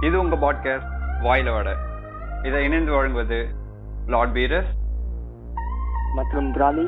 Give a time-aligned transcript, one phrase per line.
[0.00, 0.90] இது உங்க பாட்காஸ்ட்
[1.22, 1.76] வாயில வட.
[2.42, 3.48] இதை இணைந்து வழங்குவது
[4.06, 4.70] லார்ட் பீரஸ்
[6.14, 6.86] மற்றும் பிராலி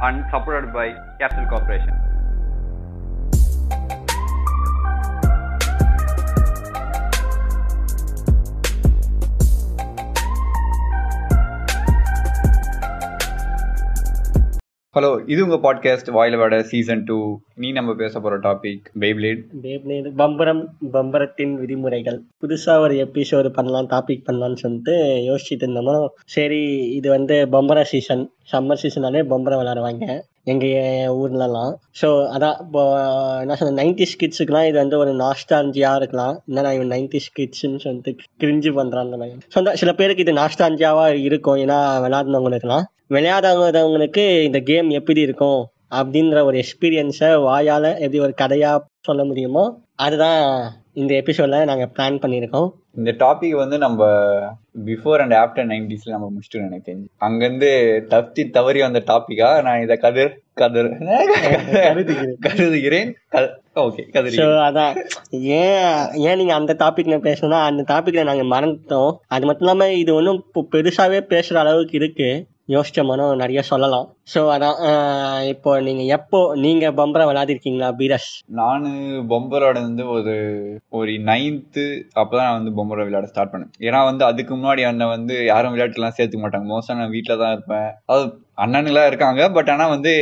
[0.00, 1.98] and support by capital corporation
[14.94, 20.08] hello இது உங்க பாட்காஸ்ட் வாயில வட சீசன் டூ நீ நம்ம பேச போற டாபிக் பேப்ளேட் பேப்ளேட்
[20.16, 20.60] பம்பரம்
[20.92, 22.22] பம்பரத்தின் விதிமுறைகள்.
[22.42, 24.96] புதுசா ஒரு எபிசோடு பண்ணலாம் டாபிக் பண்ணலாம்னு சொல்லிட்டு
[25.28, 30.66] யோசிச்சுட்டு இருந்தோமோ சரி இது வந்து பம்பர சீசன் சம்மர் சீசனாலே பம்பரம் விளாடுவாங்க எங்க
[31.22, 31.72] ஊர்லலாம்.
[32.00, 32.82] ஸோ அதான் இப்போ
[33.42, 36.34] என்ன சொல்ல நைன்டிஸ் கிட்ஸுக்குலாம் இது வந்து ஒரு நாஸ்டாலஜியா இருக்கலாம்.
[36.48, 38.12] என்ன இவன் நைன்டிஸ் கிட்ஸ்ன்னு சொல்லிட்டு
[38.44, 41.60] கிரிஞ்சு பண்றாங்க சொந்த சில பேருக்கு இது நாஸ்டாலஜியாவா இருக்கும்.
[41.66, 45.60] ஏன்னா விளையாடுனவங்களுக்குலாம் விளையாடாதவங்களுக்கு இந்த கேம் எப்படி இருக்கும்
[45.98, 50.40] அப்படின்ற ஒரு எக்ஸ்பீரியன்ஸை வாயால் எப்படி ஒரு கதையாக சொல்ல முடியுமோ அதுதான்
[50.96, 52.66] இந்த எபிசோடில் நாங்கள் பிளான் பண்ணியிருக்கோம்.
[52.98, 54.00] இந்த டாபிக் வந்து நம்ம
[54.88, 57.08] பிஃபோர் அண்ட் ஆஃப்டர் நைன்டிஸ்ல நம்ம முடிச்சிட்டோம் எனக்கு தெரிஞ்சு.
[57.26, 57.70] அங்கிருந்து
[58.14, 60.90] தப்பி தவறி வந்த டாபிக்கா நான் இதை கதிர் கதிர்
[62.46, 63.10] கருதுகிறேன்
[63.84, 64.94] ஓகே கதிர் ஸோ அதான்.
[65.60, 65.86] ஏன்
[66.26, 69.12] ஏன் நீங்கள் அந்த டாபிக்ல பேசணும்னா அந்த டாபிக்ல நாங்கள் மறந்துட்டோம்.
[69.34, 72.30] அது மட்டும் இல்லாமல் இது ஒன்றும் இப்போ பெருசாகவே பேசுகிற அளவுக்கு இருக்கு.
[72.68, 74.06] யோசிச்ச நிறைய சொல்லலாம்.
[74.34, 78.42] ஸோ அதான் ஆஹ் இப்போ நீங்கள் எப்போ நீங்கள் பம்பரம் விளையாடிருக்கீங்களா பீரஸ்?
[78.46, 78.88] நானு
[79.28, 80.34] பொம்பரோட வந்து ஒரு
[80.88, 83.72] ஒரு நைன்த்து அப்பதான் நான் வந்து பொம்பரை விளையாட ஸ்டார்ட் பண்ணேன்.
[83.78, 86.66] ஏன்னா வந்து அதுக்கு முன்னாடி என்னை வந்து யாரும் விளையாட்டுலாம் சேர்த்துக்க மாட்டாங்க.
[86.72, 87.90] மோஸ்டா நான் வீட்டில தான் இருப்பேன்.
[88.06, 88.24] அது
[88.62, 89.42] அண்ணனுங்களா இருக்காங்க.
[89.50, 90.12] பட் ஆனா வந்து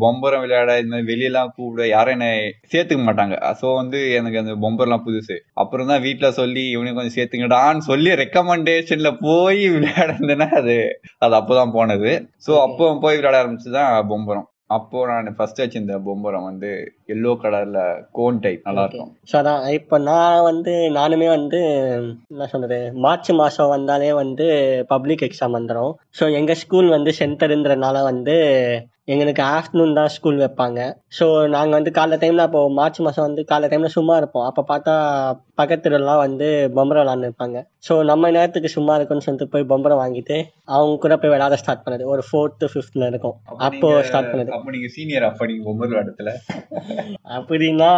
[0.00, 2.28] பொம்பரம் விளையாட இந்த மாதிரி வெளியெல்லாம் கூப்பிட யாரும் என்ன
[2.72, 3.36] சேர்த்துக்க மாட்டாங்க.
[3.60, 5.36] ஸோ வந்து எனக்கு அந்த பொம்பர்லாம் புதுசு.
[5.54, 10.76] அப்புறம் தான் வீட்டுல சொல்லி இவனையும் கொஞ்சம் சேர்த்துங்கடான்னு சொல்லி ரெக்கமெண்டேஷன்ல போய் விளையாடுறதுன்னா அது
[11.18, 12.12] அது அப்போதான் போனது.
[12.46, 14.48] ஸோ அப்போ போய் விளையாட ஆரம்பிச்சுதான் பொம்பரம்.
[14.70, 16.70] அப்போ நான் ஃபர்ஸ்ட் வச்சிருந்த பொம்பரம் வந்து
[17.06, 17.78] எல்லோ கலர்ல
[18.12, 19.12] கோன் டைப் நல்லா இருக்கும்.
[19.30, 21.60] ஸோ அதான் இப்போ நான் வந்து நானுமே வந்து
[22.32, 24.46] என்ன சொல்றது மார்ச் மாதம் வந்தாலே வந்து
[24.88, 28.36] பப்ளிக் எக்ஸாம் வந்துடும் ஸோ எங்கள் ஸ்கூல் வந்து சென்டருன்றனால வந்து
[29.04, 30.80] எங்களுக்கு ஆஃப்டர்நூன் தான் ஸ்கூல் வைப்பாங்க.
[31.18, 34.46] ஸோ நாங்கள் வந்து காலைல டைமில் அப்போ மார்ச் மாதம் வந்து காலைல டைமில் சும்மா இருப்போம்.
[34.46, 34.94] அப்போ பார்த்தா
[35.60, 36.46] பக்கத்துலலாம் வந்து
[36.76, 37.58] பொம்பரம் விளாண்டு இருப்பாங்க
[37.88, 40.36] ஸோ நம்ம நேரத்துக்கு சும்மா இருக்குன்னு சொல்லிட்டு போய் பொம்பரம் வாங்கிட்டு
[40.76, 42.04] அவங்க கூட போய் விளையாட ஸ்டார்ட் பண்ணது.
[42.12, 43.36] ஒரு ஃபோர்த்து ஃபிஃப்த்ல இருக்கும்.
[43.68, 44.52] அப்போ ஸ்டார்ட் பண்ணது.
[44.56, 46.32] அப்போ நீங்க சீனியர் அப்ப நீங்க பொம்பர் விளையாடத்துல
[47.38, 47.90] அப்படின்னா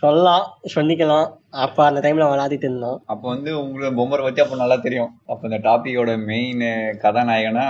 [0.00, 1.28] சொல்லலாம் சொல்லிக்கலாம்.
[1.64, 2.98] அப்போ அந்த டைம்ல விளையாடிட்டு இருந்தோம்.
[3.12, 5.10] அப்போ வந்து உங்களுக்கு பொம்மரை பத்தி அப்போ நல்லா தெரியும்.
[5.32, 6.62] அப்போ இந்த டாபிக்கோட மெயின்
[7.04, 7.64] கதாநாயகனா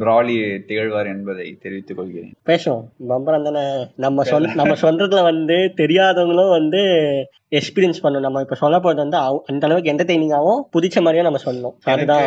[0.00, 0.36] பிராலி
[0.68, 2.32] திகழ்வார் என்பதை தெரிவித்துக் கொள்கிறேன்.
[2.50, 2.84] பேசுவோம்.
[3.10, 3.64] பம்பரம் தானே.
[4.04, 6.80] நம்ம சொல் நம்ம சொல்றதுல வந்து தெரியாதவங்களும் வந்து
[7.58, 8.26] எக்ஸ்பீரியன்ஸ் பண்ணணும்.
[8.28, 9.18] நம்ம இப்ப சொல்ல போறது வந்து
[9.50, 11.74] அந்த அளவுக்கு என்டர்டைனிங்காகவும் புதிச்ச மாதிரியும் நம்ம சொல்லணும்.
[11.84, 12.26] அதுதான்.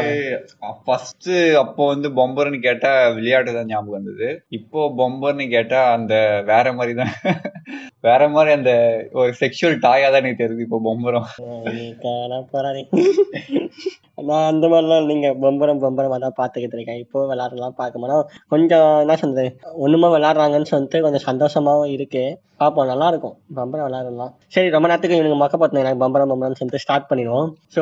[0.86, 4.30] ஃபர்ஸ்ட் அப்போ வந்து பொம்பர்னு கேட்டா விளையாட்டு தான் ஞாபகம் வந்தது.
[4.50, 6.14] இப்போ பொம்பர்னு கேட்டா அந்த
[6.46, 7.14] வேற மாதிரி தான்.
[8.08, 8.74] வேற மாதிரி அந்த
[9.14, 11.28] ஒரு செக்ஷுவல் டாயா தான் எனக்கு தெரியுது இப்போ பொம்பரம்
[12.54, 12.84] போறாரு
[14.28, 17.00] நான் அந்த மாதிரிலாம் நீங்க பம்பரம் பம்பரம் அதான் பாத்துக்கிட்டு இருக்கேன்.
[17.00, 19.46] இப்போ விளையாடலாம் பார்க்க மாட்டோம் கொஞ்சம் என்ன சொல்றது?
[19.86, 22.24] ஒண்ணுமா விளையாடுறாங்கன்னு சொல்லிட்டு கொஞ்சம் சந்தோஷமாவும் இருக்கு.
[22.58, 23.36] பார்ப்போம் நல்லா இருக்கும்.
[23.56, 24.32] பம்பரம் விளையாடலாம்.
[24.48, 27.50] சரி ரொம்ப நேரத்துக்கு இவனுக்கு மக்க பார்த்தோம் எனக்கு பம்பரம் பம்பரம் சொல்லிட்டு ஸ்டார்ட் பண்ணிடுவோம்.
[27.76, 27.82] ஸோ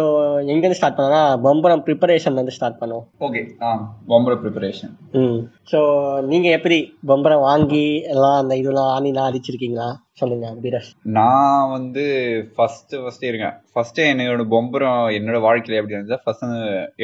[0.51, 3.05] எங்கேருந்து ஸ்டார்ட் பண்ணோம்னா பம்பரம் ப்ரிப்பரேஷன்ல இருந்து ஸ்டார்ட் பண்ணுவோம்.
[3.19, 3.71] ஓகே ஆ
[4.07, 5.39] பொம்பரை ப்ரிப்பரேஷன் ம்.
[5.71, 5.79] ஸோ
[6.21, 9.89] நீங்க எப்படி பம்பரம் வாங்கி எல்லாம் அந்த இதெல்லாம் ஆணிலாம் அடிச்சிருக்கீங்களா?
[10.17, 12.03] சொல்லுங்க பீரஸ் நான் வந்து
[12.55, 16.21] ஃபர்ஸ்ட் ஃபர்ஸ்ட் இருங்க ஃபர்ஸ்ட் என்னோட பொம்பரம் என்னோட வாழ்க்கையில எப்படி இருந்தது?
[16.23, 16.45] ஃபர்ஸ்ட்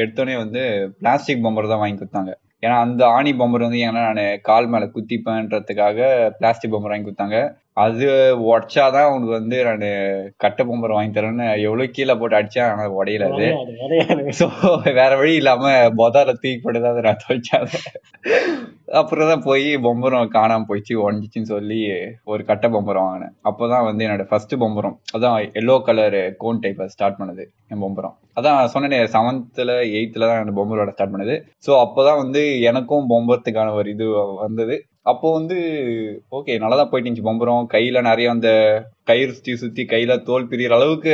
[0.02, 0.62] எடுத்தோடனே வந்து
[1.02, 2.34] பிளாஸ்டிக் பொம்பர் தான் வாங்கி கொடுத்தாங்க.
[2.66, 6.00] ஏன்னா அந்த ஆணி பொம்பர் வந்து ஏன்னா நான் கால் மேல குத்திப்பேன்றதுக்காக
[6.40, 7.38] பிளாஸ்டிக் பொம்பர் வாங்கி கொடுத்தாங்க.
[7.78, 8.08] அது
[8.48, 9.86] உடச்சாதான் உனக்கு வந்து நான்
[10.44, 13.48] கட்டை பொம்பர் வாங்கி தரேன்னு எவ்வளவு கீழே போட்டு அடிச்சா ஆனா உடையல அது.
[14.40, 14.46] ஸோ
[15.00, 17.72] வேற வழி இல்லாம பொதால தூக்கி போட்டு தான் நான் துவைச்சாங்க
[19.02, 21.80] அப்புறம் தான் போய் பொம்பரம் காணாம போயிடுச்சு உடஞ்சிச்சின்னு சொல்லி
[22.32, 23.34] ஒரு கட்டை பொம்பரம் வாங்கினேன்.
[23.50, 28.16] அப்போதான் வந்து என்னோட ஃபர்ஸ்ட் பொம்பரம் அதான் yellow colour cone type start பண்ணது என் பொம்பரம்.
[28.40, 31.38] அதான் சொன்னேனே செவன்த்ல எயித்துல தான் அந்த பொம்பரோட ஸ்டார்ட் பண்ணது.
[31.68, 34.08] ஸோ அப்போதான் வந்து எனக்கும் பொம்பரத்துக்கான ஒரு இது
[34.46, 34.78] வந்தது.
[35.06, 35.56] அப்போ வந்து
[36.32, 37.30] ஓகே நல்லா தான் போயிட்டு இருந்துச்சு.
[37.30, 38.50] பம்பரம் கையில நிறைய அந்த
[39.04, 41.14] கயிறு சுத்தி சுத்தி கையில தோல் பிரியற அளவுக்கு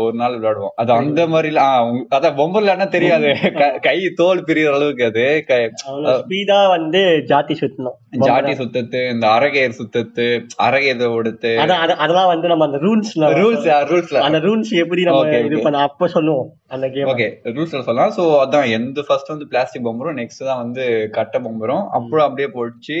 [0.00, 0.68] ஒரு நாள் விளையாடுவோம்.
[0.74, 3.36] அது அந்த மாதிரி அதான் பொம்பர்லன்னா தெரியாது.
[3.54, 3.78] க-
[4.14, 5.44] தோல் பிரியற அளவுக்கு அது.
[5.88, 7.92] ஸ்பீடா வந்து ஜாதி சுத்தணும்.
[8.18, 14.38] ஜாட்டி சுத்தத்து இந்த அரகையர் சுத்தத்து அரகையத ஒடுத்து அதெல்லாம் வந்து நம்ம அந்த ரூல்ஸ்ல ரூல்ஸ் ரூல்ஸ்ல அந்த
[14.38, 15.58] ரூல்ஸ் எப்படி நம்ம இது.
[15.58, 18.12] பண்ண அப்ப சொல்லுவோம் அந்த கேம் ஓகே ரூல்ஸ்ல சொல்லலாம்.
[18.16, 21.86] சோ அதான் எந்த ஃபர்ஸ்ட் வந்து பிளாஸ்டிக் பொம்பரும் நெக்ஸ்ட் தான் வந்து கட்டை பொம்பரும்.
[21.90, 22.96] அப்புறம் அப்படியே போச்சு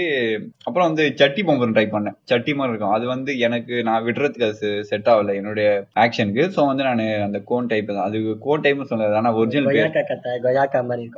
[0.64, 2.14] அப்புறம் வந்து சட்டி பொம்பரும் ட்ரை பண்ணேன்.
[2.24, 2.96] சட்டி மாதிரி இருக்கும்.
[2.96, 5.34] அது வந்து எனக்கு நான் விடுறதுக்கு அது செட் ஆகல.
[5.40, 5.68] என்னுடைய
[6.04, 8.04] ஆக்ஷனுக்கு சோ வந்து நான் அந்த கோன் டைப் தான்.
[8.08, 8.16] அது
[8.46, 9.70] கோன் டைப் சொன்னது ஆனா ஒரிஜினல்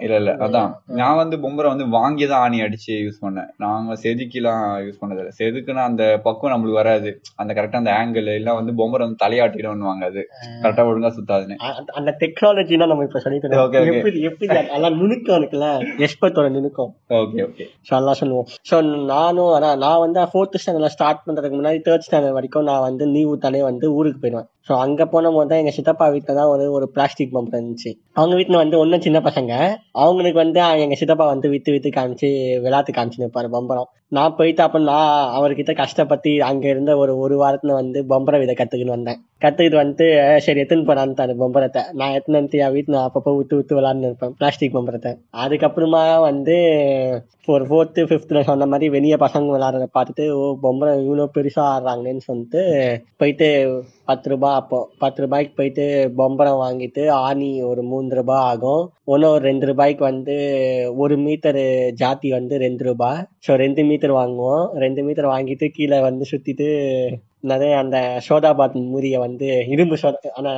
[0.05, 0.33] இல்ல இல்ல.
[0.47, 0.71] அதான்.
[1.01, 3.51] நான் வந்து பொம்பரை வந்து வாங்கி தான் ஆணி அடிச்சு யூஸ் பண்ணேன்.
[3.65, 7.11] நாங்க செதுக்கிலாம் யூஸ் பண்ணது இல்ல செதுக்குனா அந்த பக்கம் நம்மளுக்கு வராது.
[7.43, 10.23] அந்த கரெக்டா அந்த ஆங்கிள் எல்லாம் வந்து பொம்பரை வந்து தலையாட்டிடும்னுவாங்க அது.
[10.63, 11.59] கரெக்டா ஒழுங்கா சுத்தாதுன்னு.
[11.99, 13.63] அந்த டெக்னாலஜி தான் நம்ம இப்ப சொல்லிட்டு.
[13.93, 15.69] எப்படி எப்படி அதெல்லாம் நுணுக்கம் இருக்குல்ல.
[16.07, 16.93] எஸ்பர்ட்டோட நுணுக்கம்.
[17.21, 18.49] ஓகே ஓகே ஸோ அதெல்லாம் சொல்லுவோம்.
[18.71, 18.77] ஸோ
[19.13, 23.35] நானும் அதான் நான் வந்து ஃபோர்த் ஸ்டாண்டர்ட்ல ஸ்டார்ட் பண்றதுக்கு முன்னாடி தேர்ட் ஸ்டாண்டர்ட் வரைக்கும் நான் வந்து லீவு
[23.45, 24.49] தானே வந்து ஊருக்கு போயிடுவேன்.
[24.69, 27.91] ஸோ அங்கே போன போது தான் எங்கள் சித்தப்பா வீட்டில் தான் ஒரு ஒரு பிளாஸ்டிக் பம்ப் இருந்துச்சு.
[28.19, 29.53] அவங்க வீட்டில் வந்து ஒன்றும் சின்ன பசங்க.
[30.05, 32.31] அவங்களுக்கு வந்து எங்கள் சித்தப்பா வந்து விற்று வித்து காமிச்சு
[32.65, 33.91] விளாத்து காமிச்சு நிற்பார் பம்பரம்.
[34.17, 38.97] நான் போயிட்டு அப்போ நான் அவர்கிட்ட கஷ்டப்பட்டு அங்கே இருந்த ஒரு ஒரு வாரத்தில் வந்து பம்பரம் விதை கற்றுக்கின்னு
[38.97, 39.21] வந்தேன்.
[39.45, 40.07] கற்றுக்கிட்டு வந்துட்டு
[40.45, 41.83] சரி சரி எத்தனை போறான்னு பம்பரத்தை.
[42.01, 45.13] நான் எத்தனை வந்து என் வீட்டில் அப்பப்போ விட்டு விட்டு விளாட்னு இருப்பேன் பிளாஸ்டிக் பம்பரத்தை.
[45.45, 46.57] அதுக்கப்புறமா வந்து
[47.55, 52.63] ஒரு ஃபோர்த்து ஃபிஃப்த்தில் சொன்ன மாதிரி வெளியே பசங்க விளாட்றத பார்த்துட்டு ஓ பொம்பரம் இவ்வளோ பெருசாக ஆடுறாங்களேன்னு சொல்லிட்டு
[53.21, 53.49] போயிட்டு
[54.09, 55.85] பத்து ரூபா அப்போ பத்து ரூபாய்க்கு போயிட்டு
[56.19, 58.83] பொம்பரம் வாங்கிட்டு ஆணி ஒரு மூணு ரூபாய் ஆகும்.
[59.13, 60.37] ஒன்று ஒரு ரெண்டு ரூபாய்க்கு வந்து
[61.05, 61.61] ஒரு மீட்டர்
[62.03, 64.65] ஜாதி வந்து ரெண்டு ரூபாய் ஸோ ரெண்டு மீட்டர் வாங்குவோம்.
[64.85, 66.69] ரெண்டு மீட்டர் வாங்கிட்டு கீழே வந்து சுத்திட்டு
[67.47, 67.97] என்னது அந்த
[68.27, 70.53] சோதாபாத் மூரிய வந்து இரும்பு சோதா ஆனா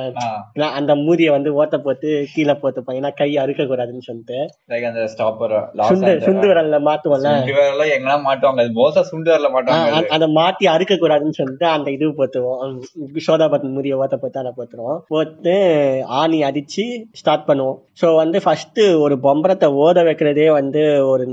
[0.77, 4.37] அந்த மூரிய வந்து ஓட்ட போட்டு கீழே போட்டுப்பேன் ஏன்னா கை அறுக்க கூடாதுன்னு சொல்லிட்டு.
[4.71, 5.53] லைக் அந்த ஸ்டாப்பர்
[5.89, 6.77] சுண்டு சுண்டு விரல்ல
[7.09, 8.63] வரல எங்கன்னா மாட்டுவாங்க.
[8.63, 12.73] அது சுண்டு வரல ஆ, மாட்டுவாங்க அதை மாத்தி அறுக்க கூடாதுன்னு சொல்லிட்டு அந்த இது போத்துவோம்
[13.27, 15.55] சோதாபாத் மூரிய ஓட்ட போட்டு அதை போத்துருவோம் போட்டு
[16.19, 17.77] ஆணி அடிச்சு ஸ்டார்ட் பண்ணுவோம்.
[18.01, 20.81] ஸோ வந்து ஃபர்ஸ்ட் ஒரு பொம்பரத்தை ஓத வைக்கிறதே வந்து
[21.11, 21.23] ஒரு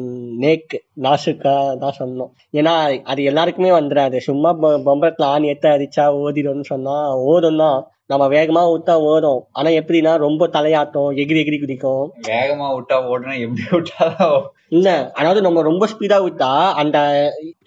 [0.43, 2.75] நேக்கு நாசுக்கா தான் சொன்னோம் ஏன்னா
[3.06, 3.94] அது எல்லாருக்குமே வந்துடாது.
[4.26, 4.50] சும்மா
[4.87, 6.96] பொம்பரத்துல ஆணி எத்த அடிச்சா ஓதிடும்னு சொன்னா
[7.32, 7.78] ஓடும் தான்
[8.12, 9.40] நம்ம வேகமா விட்டா ஓடும்.
[9.52, 12.04] ஆனா எப்படின்னா ரொம்ப தலையாட்டம் எகிரி எகிரி குதிக்கும்.
[12.28, 14.43] வேகமா விட்டா ஓடுனா எப்படி விட்டாலும்
[14.76, 14.88] இல்ல
[15.19, 16.50] அதாவது நம்ம ரொம்ப ஸ்பீடா விட்டா
[16.82, 16.98] அந்த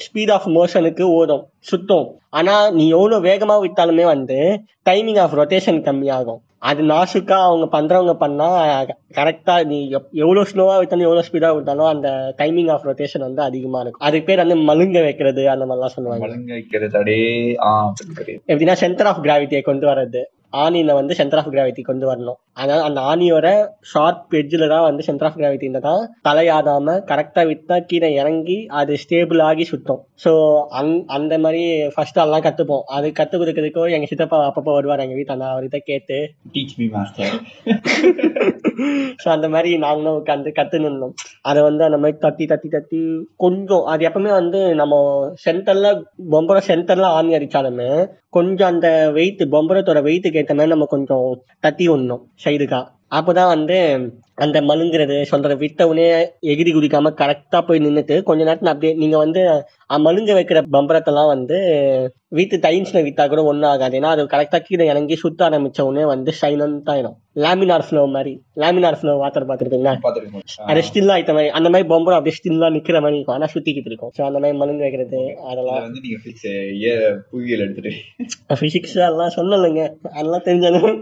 [0.05, 2.07] ஸ்பீட் ஆஃப் மோஷனுக்கு ஓடும் சுத்தும்.
[2.39, 4.39] ஆனா நீ எவ்வளவு வேகமா விட்டாலுமே வந்து
[4.89, 6.41] டைமிங் ஆஃப் ரொட்டேஷன் கம்மியாகும்.
[6.61, 8.47] அது நாசுக்கா அவங்க பண்றவங்க பண்ணா
[9.17, 9.77] கரெக்டா நீ
[10.11, 14.07] எவ்வளவு ஸ்லோவா விட்டாலும் எவ்வளவு ஸ்பீடா விட்டாலும் அந்த டைமிங் ஆஃப் ரொட்டேஷன் வந்து அதிகமா இருக்கும்.
[14.07, 16.27] அதுக்கு பேர் வந்து மழுங்க வைக்கிறது அந்த மாதிரிலாம் சொல்லுவாங்க.
[16.27, 20.23] மழுங்க வைக்கிறது புரியுது எப்படின்னா சென்டர் ஆஃப் கிராவிட்டியை கொண்டு வர்றது.
[20.63, 22.37] ஆணியில வந்து சென்டர் ஆஃப் கிராவிட்டி கொண்டு வரணும்.
[22.59, 23.47] அதாவது அந்த ஆணியோட
[23.91, 29.41] ஷார்ப் எட்ஜில் தான் வந்து சென்டர் ஆஃப் கிராவிட்டி தான் தலையாதாம கரெக்டா விட்டா கீழே இறங்கி அது ஸ்டேபிள்
[29.49, 30.31] ஆகி சுத்தும் ஸோ
[30.79, 31.63] அங் அந்த மாதிரி
[31.93, 32.83] ஃபர்ஸ்ட் அதெல்லாம் கத்துப்போம்.
[32.95, 35.39] அது கத்து கொடுக்கறதுக்கோ எங்க சித்தப்பா அப்பப்போ வருவார் எங்க வீட்டில்.
[35.41, 36.17] நான் அவர்கிட்ட கேட்டு
[36.55, 37.35] டீச் மீ மாஸ்டர்
[39.21, 41.13] ஸோ அந்த மாதிரி நாங்களும் உட்காந்து கத்து நின்னோம்
[41.49, 43.01] அதை வந்து அந்த மாதிரி தட்டி தட்டி தட்டி
[43.43, 44.95] கொஞ்சம் அது எப்பவுமே வந்து நம்ம
[45.45, 45.87] சென்டர்ல
[46.33, 47.89] பொம்பரை சென்டர்ல ஆணி அடிச்சாலுமே
[48.37, 51.25] கொஞ்சம் அந்த வெயிட் பொம்பரத்தோட வெயிட்டுக்கு ஏற்ற மாதிரி நம்ம கொஞ்சம்
[51.63, 51.85] தட்டி
[52.49, 52.79] விடணும் சைடுக்கா
[53.17, 53.77] அப்போதான் வந்து
[54.37, 56.05] அந்த மழுங்குறது சொல்ற விட்டவுனே
[56.49, 59.41] எகிரி குதிக்காம கரெக்டா போய் நின்றுட்டு கொஞ்ச நேரத்துல அப்படியே நீங்க வந்து
[59.89, 61.57] அஹ், மழுங்க வைக்கிற பம்பரத்தெல்லாம் வந்து
[62.31, 63.93] வீட்டு டைம்ஸ்ல வித்தா கூட ஒன்றும் ஆகாது.
[63.99, 67.15] ஏன்னா அது கரெக்டா கீழே இறங்கி சுத்த ஆரம்பிச்ச உடனே வந்து ஷைனன்ட் ஆயிடும்.
[67.43, 68.33] லேமினார் ஃப்ளோ மாதிரி.
[68.61, 69.93] லேமினார் ஃப்ளோ வாட்டர் பார்த்துருக்கீங்களா?
[69.95, 70.45] அது பாத்துருக்கோம்
[70.89, 71.51] ஸ்டில்லா ஆயிட்ட மாதிரி.
[71.59, 73.37] அந்த மாதிரி பொம்பரம் அப்படியே ஸ்டில்லா நிக்கிற மாதிரி இருக்கும்.
[73.37, 74.11] ஆனா சுத்திக்கிட்டு இருக்கும்.
[74.17, 75.81] ஸோ அந்த மாதிரி மழுங்க வைக்கிறது அதெல்லாம்.
[75.87, 76.01] வந்து
[77.31, 77.93] புவியியல் எடுத்துட்டு.
[78.63, 79.83] பிசிக்ஸ் அதெல்லாம் சொல்லலைங்க.
[80.17, 80.99] அதெல்லாம் தெரிஞ்சாலும்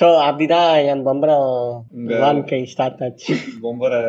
[0.00, 1.48] ஸோ அப்படிதான் என் பம்பரம்
[2.22, 3.34] வாழ்க்கை ஸ்டார்ட் ஆச்சு.
[3.64, 4.02] பொம்பரை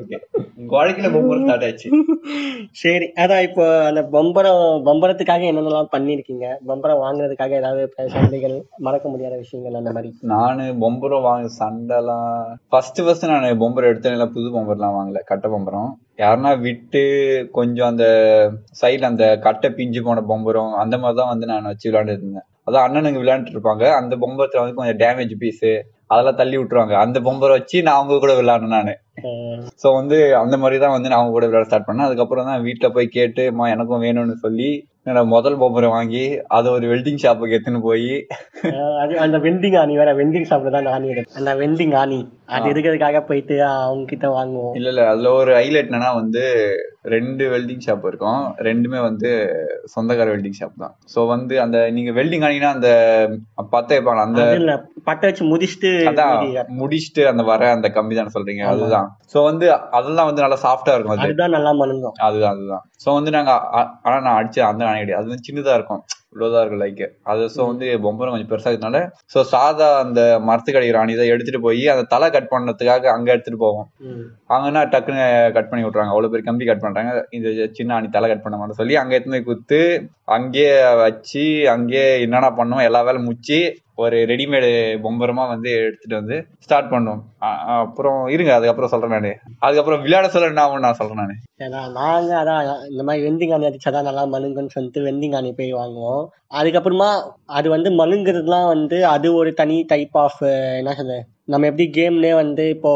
[0.00, 0.16] ஓகே
[0.58, 1.88] உங்க வாழ்க்கையில பொம்பரை ஸ்டார்ட் ஆச்சு
[2.80, 7.82] சரி அதான் இப்போ அந்த பம்பரம் பம்பரத்துக்காக என்னென்னலாம் பண்ணிருக்கீங்க பம்பரம் வாங்குறதுக்காக ஏதாவது
[8.14, 8.56] சண்டைகள்
[8.86, 10.10] மறக்க முடியாத விஷயங்கள் அந்த மாதிரி?
[10.32, 12.32] நானு பொம்பரம் வாங்க சண்டைலாம்
[12.72, 14.26] ஃபர்ஸ்ட் ஃபர்ஸ்ட் நான் பொம்பரம் எடுத்தேன்.
[14.36, 15.90] புது பொம்பர்லாம் வாங்கல கட்டை பொம்பரம்.
[16.22, 17.02] யாருன்னா விட்டு
[17.58, 18.06] கொஞ்சம் அந்த
[18.80, 22.46] சைடுல அந்த கட்டை பிஞ்சு போன பொம்பரம் அந்த மாதிரி தான் வந்து நான் வச்சு விளையாண்டுட்டு இருந்தேன்.
[22.68, 23.84] அதான் அண்ணனுங்க விளையாண்டுட்டு இருப்பாங்க.
[24.00, 25.68] அந்த பொம்பரத்துல வந்து கொஞ்சம் டேமேஜ் பீஸ்
[26.12, 26.94] அதெல்லாம் தள்ளி விட்டுருவாங்க.
[27.04, 28.92] அந்த பொம்பரை வச்சு நான் அவங்க கூட விளையாடணும் நானு.
[29.82, 32.08] சோ வந்து அந்த மாதிரி தான் வந்து நான் கூட விளையாட ஸ்டார்ட் பண்ணேன்.
[32.08, 34.70] அதுக்கப்புறம் தான் வீட்டுல போய் கேட்டு அம்மா எனக்கும் வேணும்னு சொல்லி
[35.32, 36.22] முதல் பொம்பரை வாங்கி
[36.56, 38.10] அதை ஒரு வெல்டிங் ஷாப்புக்கு எடுத்துன்னு போய்.
[39.24, 42.18] அந்த வெண்டிங் ஆணி வேற வெண்டிங் ஷாப்ல தான் ஆணி அந்த வெண்டிங் ஆணி
[42.56, 44.74] அது இருக்கிறதுக்காக போயிட்டு அவங்க கிட்ட வாங்குவோம்.
[44.78, 46.42] இல்ல இல்ல அதுல ஒரு ஹைலைட் என்னன்னா வந்து
[47.14, 48.42] ரெண்டு வெல்டிங் ஷாப் இருக்கும்.
[48.68, 49.30] ரெண்டுமே வந்து
[49.94, 50.94] சொந்தக்கார வெல்டிங் ஷாப் தான்.
[51.14, 52.90] சோ வந்து அந்த நீங்க வெல்டிங் ஆனீங்கன்னா அந்த
[53.76, 54.74] பத்த வைப்பாங்க அந்த
[55.08, 55.92] பட்ட வச்சு முடிச்சுட்டு
[56.82, 59.07] முடிச்சுட்டு அந்த வர அந்த கம்பி தானே சொல்றீங்க அதுதான்.
[59.32, 61.22] சோ வந்து அதெல்லாம் வந்து நல்லா சாஃப்டா இருக்கும் அது.
[61.22, 62.14] அதுதான் நல்லா மணுங்கும்.
[62.18, 62.84] அதுதான் அதுதான்.
[63.04, 63.52] சோ வந்து நாங்க
[64.02, 66.02] ஆனா நான் அடிச்ச அந்த நாணயம் கிடையாது அது வந்து சின்னதா இருக்கும்.
[66.32, 68.98] இவ்வளவுதான் இருக்கும் லைக் அது சோ வந்து பொம்பரம் கொஞ்சம் பெருசா இருக்கனால
[69.34, 73.58] சோ சாதா அந்த மரத்துக்கு அடிக்கிற ராணி தான் எடுத்துட்டு போய் அந்த தலை கட் பண்ணதுக்காக அங்க எடுத்துட்டு
[73.58, 73.88] போவோம்.
[74.48, 77.24] அங்கன்னா டக்குன்னு கட் பண்ணி விட்றாங்க அவ்வளவு பேர் கம்பி கட் பண்றாங்க.
[77.30, 79.80] இந்த சின்ன ஆணி தலை கட் பண்ண மாட்டேன் சொல்லி அங்க எடுத்துன்னு குத்து
[80.28, 83.58] அங்கேயே வச்சு அங்கேயே என்னென்ன பண்ணோம் எல்லா வேலை முச்சி
[83.94, 84.68] ஒரு ரெடிமேடு
[85.02, 89.32] பொம்பரமா வந்து எடுத்துட்டு வந்து ஸ்டார்ட் பண்ணோம் அ- அப்புறம் இருங்க அதுக்கப்புறம் சொல்றேன் நானு.
[89.58, 91.34] அதுக்கப்புறம் விளையாட சொல்ல என்ன நான் சொல்றேன் நானு.
[91.58, 96.27] ஏன்னா நாங்க அதான் இந்த மாதிரி வெண்டிங் ஆணி அடிச்சாதான் நல்லா மணுங்குன்னு சொல்லிட்டு ஆணி போய் வாங்குவோம்.
[96.54, 97.08] அதுக்கப்புறமா
[97.44, 100.42] அது வந்து மழுங்குறதுலாம் வந்து அது ஒரு தனி டைப் ஆஃப்
[100.78, 101.18] என்ன சொல்றது?
[101.44, 102.90] நம்ம எப்படி கேம்லேயே வந்து இப்போ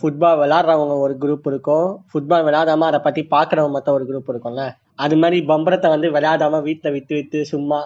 [0.00, 1.88] ஃபுட்பால் விளாட்றவங்க ஒரு குரூப் இருக்கும்.
[2.10, 4.64] ஃபுட்பால் விளாடாம அதை பத்தி பாக்குறவங்க மொத்தம் ஒரு குரூப் இருக்கும்ல.
[4.96, 7.78] அது மாதிரி பம்பரத்தை வந்து விளையாடாம வீட்டில் விற்று விற்று சும்மா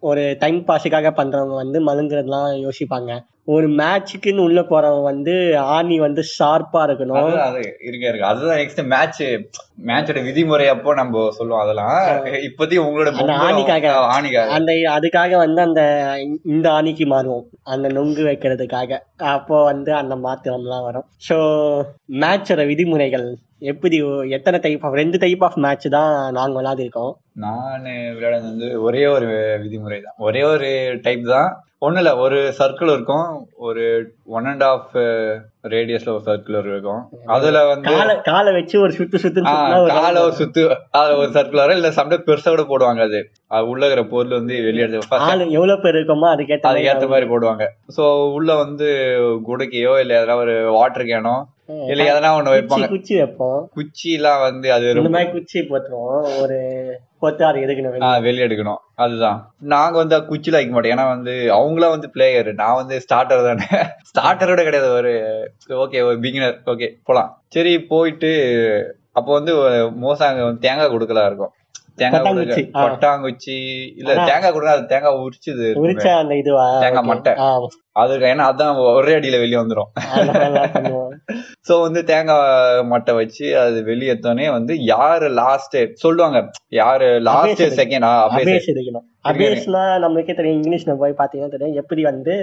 [0.00, 3.10] ஒரு டைம் பாஸுக்காக பண்றவங்க வந்து மழுங்குறதுலாம் யோசிப்பாங்க.
[3.48, 7.38] ஒரு மேட்சுக்குன்னு உள்ள போறவங்க வந்து ஆணி வந்து ஷார்ப்பா இருக்கணும்.
[7.40, 9.20] அது இருக்க இருக்கு அதுதான் நெக்ஸ்ட் மேட்ச்
[9.84, 11.96] மேட்சோட விதிமுறை அப்போ நம்ம சொல்லுவோம் அதெல்லாம்.
[12.42, 13.86] இப்போதைக்கு உங்களோட அந்த ஆணிக்காக.
[14.16, 14.50] ஆணிக்காக.
[14.50, 15.82] அந்த அதுக்காக வந்து அந்த
[16.44, 17.44] இந்த ஆணிக்கு மாறுவோம்.
[17.64, 19.00] அந்த நொங்கு வைக்கிறதுக்காக.
[19.34, 21.08] அப்போ வந்து அந்த மாத்திரம்லாம் வரும்.
[21.28, 21.38] ஸோ
[22.20, 23.28] மேட்சோட விதிமுறைகள்.
[23.62, 23.96] எப்படி
[24.36, 27.14] எத்தனை டைப் ஆஃப் ரெண்டு டைப் ஆஃப் மேட்ச் தான் நாங்க விளையாடிருக்கோம்.
[27.44, 29.26] நான் விளையாடுறது வந்து ஒரே ஒரு
[29.64, 30.70] விதிமுறை தான் ஒரே ஒரு
[31.06, 31.50] டைப் தான்.
[31.86, 33.28] ஒண்ணும் இல்ல ஒரு சர்க்கிள் இருக்கும்.
[33.66, 33.82] ஒரு
[34.36, 34.90] ஒன் அண்ட் ஆஃப்
[35.74, 37.02] ரேடியஸ்ல ஒரு சர்க்கிள் இருக்கும்.
[37.36, 37.94] அதுல வந்து
[38.28, 39.44] காலை வச்சு ஒரு சுத்து சுத்து
[40.00, 40.64] காலை ஒரு சுத்து
[40.98, 41.78] அதுல ஒரு சர்க்கிள் வரும்.
[41.80, 43.20] இல்ல சம்டைம் பெருசா கூட போடுவாங்க அது.
[43.54, 44.86] அது உள்ள இருக்கிற பொருள் வந்து வெளியே
[45.58, 47.66] எவ்வளவு பேர் இருக்கோமோ அதுக்கேற்ற மாதிரி அதுக்கு ஏத்த மாதிரி போடுவாங்க.
[47.96, 48.04] சோ
[48.38, 48.88] உள்ள வந்து
[49.48, 51.34] குடுக்கையோ இல்ல எதனா ஒரு வாட்டர் கேனோ
[51.88, 52.88] இல்ல எதனா ஒண்ணு வைப்பாங்க.
[52.88, 53.70] குச்சி வைப்போம்.
[53.74, 56.40] குச்சி எல்லாம் வந்து அது இந்த மாதிரி குச்சி போட்டுருவோம்.
[56.42, 56.58] ஒரு
[57.22, 58.80] அது எதுக்கு ஆ, வெளிய எடுக்கணும்.
[58.94, 59.54] அதுதான்.
[59.58, 60.92] நாங்க வந்து குச்சில வைக்க மாட்டோம்.
[60.92, 63.66] ஏன்னா வந்து அவங்களாம் வந்து பிளேயர் நான் வந்து ஸ்டார்டர் தானே.
[64.10, 64.90] ஸ்டார்டரோட கிடையாது.
[64.90, 65.12] ஒரு
[65.68, 67.42] ஓகே ஒரு பிகினர் ஓகே போலாம்.
[67.48, 68.30] சரி போயிட்டு
[69.12, 69.56] அப்போ வந்து
[69.92, 71.52] மோசம் அங்க வந்து தேங்காய் கொடுக்கலா இருக்கும்.
[72.00, 72.24] தேங்காய்
[72.80, 73.56] கொட்டாங்குச்சி,
[74.00, 76.06] இல்ல தேங்காய் கொடுக்க அது தேங்காய் உரிச்சது உரிச்ச.
[76.22, 76.66] அந்த இதுவா?
[76.84, 77.08] தேங்காய்.
[77.10, 77.32] மட்டை.
[78.00, 79.90] அது ஏன்னா அதான் ஒரே அடியில வெளிய பண்ணுவோம்.
[81.68, 82.44] சோ வந்து தேங்காய்
[82.92, 86.38] மட்டை வச்சு அது வெளியேத்தோனே வந்து யாரு லாஸ்ட் சொல்லுவாங்க
[86.80, 89.06] யாரு லாஸ்ட் செகண்ட் அபேஸ் எடுக்கணும்.
[90.04, 92.34] நம்மளுக்கே தெரியும் இங்கிலீஷ்ல போய் பாத்தீங்கன்னா தெரியும் எப்படி வந்து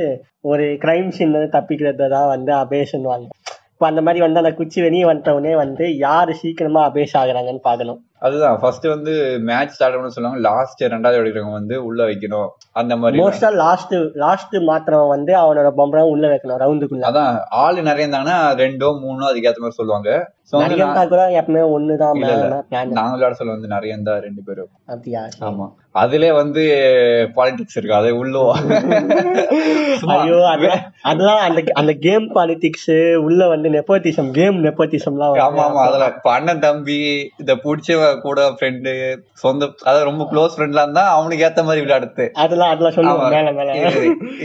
[0.51, 3.27] ஒரு கிரைம் சீன் தப்பிக்கிறது தான் வந்து அபேஸ்ன்னுவாங்க
[3.73, 7.99] இப்போ அந்த மாதிரி வந்து அந்த குச்சி வெளியே வந்துட்டவுடனே வந்து யாரு சீக்கிரமா அபேஸ் ஆகுறாங்கன்னு பார்க்கணும்.
[8.19, 8.59] அதுதான்.
[8.59, 10.49] ஃபர்ஸ்ட் வந்து மேட்ச் ஸ்டார்ட் பண்ண சொல்லுவாங்க.
[10.49, 12.49] லாஸ்ட் ரெண்டாவது எடுக்கிறவங்க வந்து உள்ள வைக்கணும்.
[12.71, 17.37] அந்த மாதிரி மோஸ்டா லாஸ்ட் லாஸ்ட் மாத்திரம் வந்து அவனோட பொம்பரம் உள்ள வைக்கணும் ரவுண்டுக்குள்ள அதான்.
[17.49, 20.35] ஆளு நிறைய இருந்தாங்கன்னா ரெண்டோ மூணோ அதுக்கு ஏத்த மாதிரி சொல்லுவாங்க.
[20.51, 22.21] கூட எப்பவுமே ஒண்ணுதான்
[22.97, 23.69] நாங்க விளையாட சொல்ல வந்து
[24.27, 25.21] ரெண்டு பேரும் அப்படியா?
[25.47, 25.65] ஆமா.
[25.95, 26.63] அதுலயே வந்து
[27.37, 27.95] பாலிடிக்ஸ் இருக்கு.
[27.99, 28.53] அதை உள்ளவா.
[30.15, 30.37] ஐயோ
[31.05, 32.91] அதெல்லாம் அந்த அந்த கேம் பாலிடிக்ஸ்
[33.23, 35.81] உள்ள வந்து நெப்போட்டிசம் கேம் நெப்போட்டிசம்லாம் ஆமா ஆமா.
[35.85, 36.97] அதெல்லாம் இப்ப அண்ணன் தம்பி
[37.43, 38.93] இத புடிச்சவ கூட ஃப்ரெண்டு
[39.41, 42.95] சொந்த அதாவது ரொம்ப க்ளோஸ் ஃப்ரெண்ட்லாம் இருந்தா அவனுக்கு ஏத்த மாதிரி விளையாடுது அதெல்லாம் அதெல்லாம்.
[42.97, 43.33] சொல்லுவோம்.
[43.35, 43.71] மேல மேல.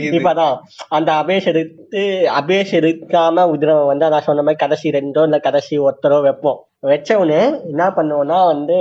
[0.09, 0.55] இப்பதான்
[0.97, 2.03] அந்த அபேஷ் எடுத்து
[2.39, 6.59] அபேஷ் எடுக்காம உதிரவன் வந்து நான் சொன்ன மாதிரி கடைசி ரெண்டோ இல்ல கடைசி ஒருத்தரோ வைப்போம்.
[6.91, 8.77] வச்சவனே என்ன பண்ணுவோம்னா வந்து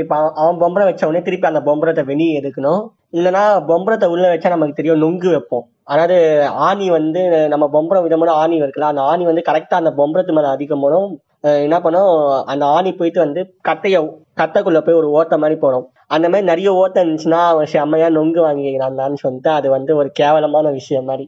[0.00, 2.82] இப்போ அவன் அவன் பொம்பரை வச்சவொடனே திருப்பி அந்த பொம்பரத்தை வெளியே எடுக்கணும்.
[3.18, 5.64] இல்லைன்னா பொம்பரத்தை உள்ள வச்சா நமக்கு தெரியும் நொங்கு வைப்போம்.
[5.92, 6.16] அதாவது
[6.66, 7.22] ஆணி வந்து
[7.52, 11.08] நம்ம பொம்பரம் விதமான ஆணி இருக்குல்ல அந்த ஆணி வந்து கரெக்டா அந்த பொம்பரத்து மேல அதிகம் போனோம்
[11.66, 12.12] என்ன பண்ணும்
[12.52, 13.96] அந்த ஆணி போயிட்டு வந்து கத்தைய
[14.40, 19.22] கத்தைக்குள்ளே போய் ஒரு ஓட்ட மாதிரி போகிறோம் அந்த மாதிரி நிறைய ஓட்டம் இருந்துச்சுன்னா அவன் செம்மையா நொங்கு வாங்கிக்கிறான்னு
[19.24, 21.26] சொல்லிட்டு அது வந்து ஒரு கேவலமான விஷயம் மாதிரி.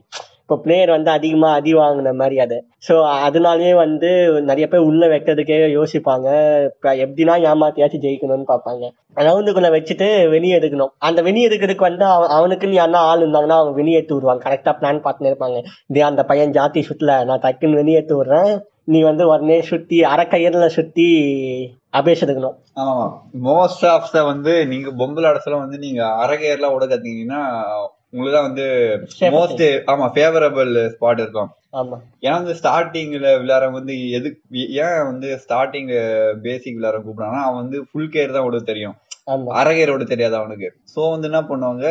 [0.49, 2.65] இப்போ பிளேயர் வந்து அதிகமாக அடி வாங்கின மாதிரி அது.
[2.87, 2.93] ஸோ
[3.25, 6.27] அதனாலயே வந்து நிறைய பேர் உள்ள வைக்கிறதுக்கே யோசிப்பாங்க.
[6.65, 8.89] இப்போ எப்படின்னா ஏமாத்தியாச்சும் ஜெயிக்கணும்னு பார்ப்பாங்க.
[9.15, 10.87] ரவுண்டுக்குள்ள வச்சுட்டு வெளியே எடுக்கணும்.
[10.97, 14.49] அந்த வெளியே எடுக்கிறதுக்கு வந்து அவன் அவனுக்குன்னு யாருன்னா ஆள் இருந்தாங்கன்னா அவங்க எடுத்து விடுவாங்க.
[14.49, 15.63] கரெக்டாக பிளான் பார்த்துன்னு இருப்பாங்க.
[15.87, 18.59] இதே அந்த பையன் ஜாத்தி சுற்றில் நான் டக்குன்னு எடுத்து விடுறேன்.
[18.83, 21.07] நீ வந்து உடனே சுத்தி அரைக்கயிறுல சுத்தி
[21.93, 22.55] அபேஷ் எடுக்கணும்.
[22.75, 23.21] ஆமா.
[23.43, 26.85] மோஸ்ட் ஆஃப் த வந்து நீங்க பொம்பளை இடத்துல வந்து நீங்க அரகையர்லாம் விட
[28.13, 28.65] உங்களுக்கு தான் வந்து
[29.35, 31.49] மோஸ்ட் ஆமா ஃபேவரபிள் ஸ்பாட் இருக்கும்.
[31.73, 31.97] ஆமா.
[32.21, 34.29] ஏன்னா வந்து ஸ்டார்டிங்ல விளையாடுறவங்க வந்து எது
[34.83, 35.91] ஏன் வந்து ஸ்டார்டிங்
[36.45, 38.95] பேசிக் விளையாட கூப்பிடாங்கன்னா அவன் வந்து ஃபுல் கேர் தான் விட தெரியும்.
[39.27, 39.49] ஆமா.
[39.53, 40.67] அரகையர் விட தெரியாது அவனுக்கு.
[40.93, 41.85] சோ வந்து என்ன பண்ணுவாங்க?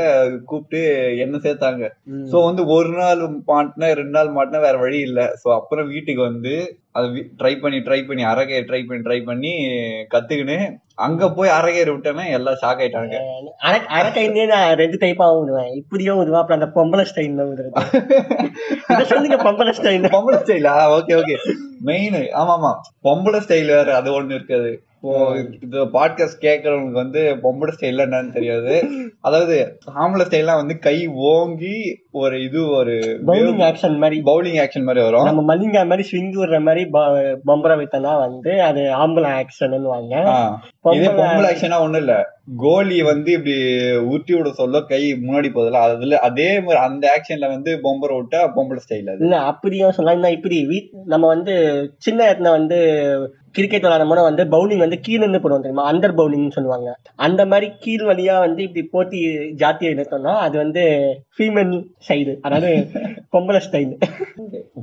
[0.44, 0.80] கூப்பிட்டு
[1.18, 1.84] என்ன சேர்த்தாங்க.
[2.30, 5.20] சோ வந்து ஒரு நாள் மாட்டினா ரெண்டு நாள் மாட்டினா வேற வழி இல்ல.
[5.42, 6.54] சோ அப்புறம் வீட்டுக்கு வந்து
[6.92, 7.06] அது
[7.38, 9.50] ட்ரை பண்ணி ட்ரை பண்ணி அரகையர் ட்ரை பண்ணி ட்ரை பண்ணி
[10.10, 10.58] கத்துக்கின்னு
[10.98, 13.16] அங்க போய் அரகையர் விட்டேன்னா எல்லாம் ஷாக் ஆயிட்டாங்க
[13.66, 15.70] அரை- அரைக்கைன்னே நான் ரெண்டு டைப்பா விடுவேன்.
[15.74, 17.74] இப்படியும் விடுவேன் அப்புறம் அந்த பொம்பளை ஸ்டைல் விடுறது.
[19.04, 21.36] சொல்லுங்க பொம்பளை ஸ்டைல் பொம்பளை ஸ்டைலா ஓகே ஓகே
[21.82, 22.72] மெயின் ஆமா ஆமா
[23.04, 24.72] பொம்பளை ஸ்டைல் வேற அது ஒண்ணு இருக்காது.
[25.62, 28.74] இது பாட்காஸ்ட் கேட்கறவங்களுக்கு வந்து பொம்பளை ஸ்டைல் என்னன்னு தெரியாது.
[29.20, 31.76] அதாவது ஆம்பளை ஸ்டைல்லாம் வந்து கை ஓங்கி
[32.10, 32.94] ஒரு இது ஒரு
[33.26, 34.22] பவுலிங் ஆக்ஷன் மாதிரி.
[34.24, 35.24] பவுலிங் ஆக்ஷன் மாதிரி வரும்.
[35.24, 36.84] நம்ம மல்லிங்கா மாதிரி ஸ்விங் விடுற மாதிரி
[37.46, 40.14] பொம்பரை வித்தனா வந்து அது ஆம்பளை ஆக்ஷன் வாங்க.
[40.90, 42.14] இதே பொம்பளை ஆக்ஷனா ஒண்ணும் இல்ல.
[42.48, 43.54] கோலி வந்து இப்படி
[44.00, 48.82] உருட்டி விட சொல்ல கை முன்னாடி போதில்ல அதுல அதே மாதிரி அந்த ஆக்ஷன்ல வந்து பொம்பரை விட்டா பொம்பளை
[48.84, 49.24] ஸ்டைல் அது.
[49.24, 50.36] இல்ல அப்படியும் சொல்லலாம்.
[50.38, 51.54] இப்படி வீட் நம்ம வந்து
[51.98, 52.78] சின்ன இடத்துல வந்து
[53.52, 55.92] கிரிக்கெட் விளையாடும் போது வந்து பவுலிங் வந்து கீழ இருந்து போடுவோம் தெரியுமா?
[55.92, 56.88] அண்டர் பவுலிங்னு சொல்லுவாங்க.
[57.16, 59.20] அந்த மாதிரி கீழ் வழியா வந்து இப்படி போட்டி
[59.62, 60.82] ஜாத்தியை நிறுத்தோம்னா அது வந்து
[61.36, 61.72] ஃபீமேல்
[62.08, 62.70] சைடு அதாவது
[63.32, 63.94] பொம்பளை ஸ்டைல்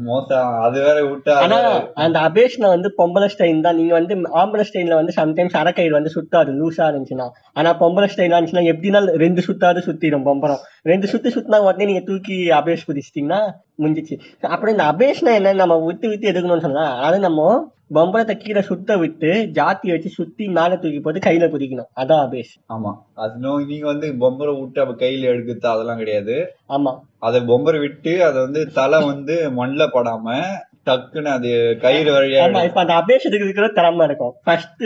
[0.09, 1.57] மோசம் அது வேற விட்டா ஆனா
[2.05, 3.77] அந்த அபேஷ்ல வந்து பொம்பளை ஸ்டைல் தான்.
[3.79, 7.27] நீங்க வந்து ஆம்பளை ஸ்டைல்ல வந்து சம்டைம்ஸ் அரைக்கயிறு வந்து சுத்தாது லூசா இருந்துச்சுன்னா.
[7.53, 10.61] ஆனா பொம்பளை ஸ்டைல் இருந்துச்சுன்னா எப்படின்னா ரெண்டு சுத்தாது சுத்திடும் பொம்பரம்.
[10.91, 13.41] ரெண்டு சுத்தி சுத்தினா உடனே நீங்க தூக்கி அபேஷ் குதிச்சிட்டீங்கன்னா
[13.79, 18.97] முடிஞ்சிச்சு அப்புறம் இந்த அபேஷ்னா என்ன நம்ம விட்டு விட்டு எடுக்கணும்னு சொன்னா அது நம்ம பொம்பளத்தை கீழே சுத்த
[18.97, 21.89] விட்டு ஜாத்தி வச்சு சுத்தி மேல தூக்கி போட்டு கையில குதிக்கணும்.
[21.95, 22.91] அதான் அபேஷ் ஆமா.
[23.13, 26.55] அது நீங்க வந்து பொம்பரை விட்டு அப்ப கையில எடுக்குது அதெல்லாம் கிடையாது.
[26.69, 26.99] ஆமா.
[27.19, 30.41] அதை பொம்பரை விட்டு அதை வந்து தலை வந்து மண்ணில் படாம
[30.87, 31.49] டக்குன்னு அது
[31.83, 34.33] கயிறு வழியா ஆமா இப்ப அந்த அபேஷத்துக்கு இருக்கிற திறமை இருக்கும்.
[34.47, 34.83] ஃபர்ஸ்ட்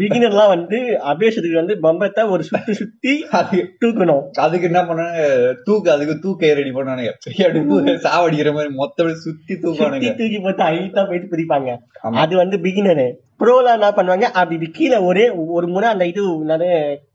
[0.00, 0.78] பிகினர்லாம் வந்து
[1.12, 4.22] அபேஷத்துக்கு வந்து பொம்பத்தை ஒரு சுத்தி சுத்தி அது தூக்கணும்.
[4.46, 5.24] அதுக்கு என்ன பண்ணானுங்க
[5.66, 7.12] தூக்கு அதுக்கு தூக்க ரெடி பண்ணானுங்க
[7.46, 11.70] எடுத்து சாவடிக்கிற மாதிரி மொத்தம் சுத்தி தூக்கானுங்க தூக்கி போட்டு ஹைட்டா போயிட்டு பிடிப்பாங்க
[12.04, 12.16] ஆமா.
[12.24, 13.08] அது வந்து பிகினரு
[13.42, 14.26] ப்ரோல என்ன பண்ணுவாங்க?
[14.40, 15.22] அப்படி கீழே ஒரே
[15.56, 16.68] ஒரு முறை அந்த இது என்னது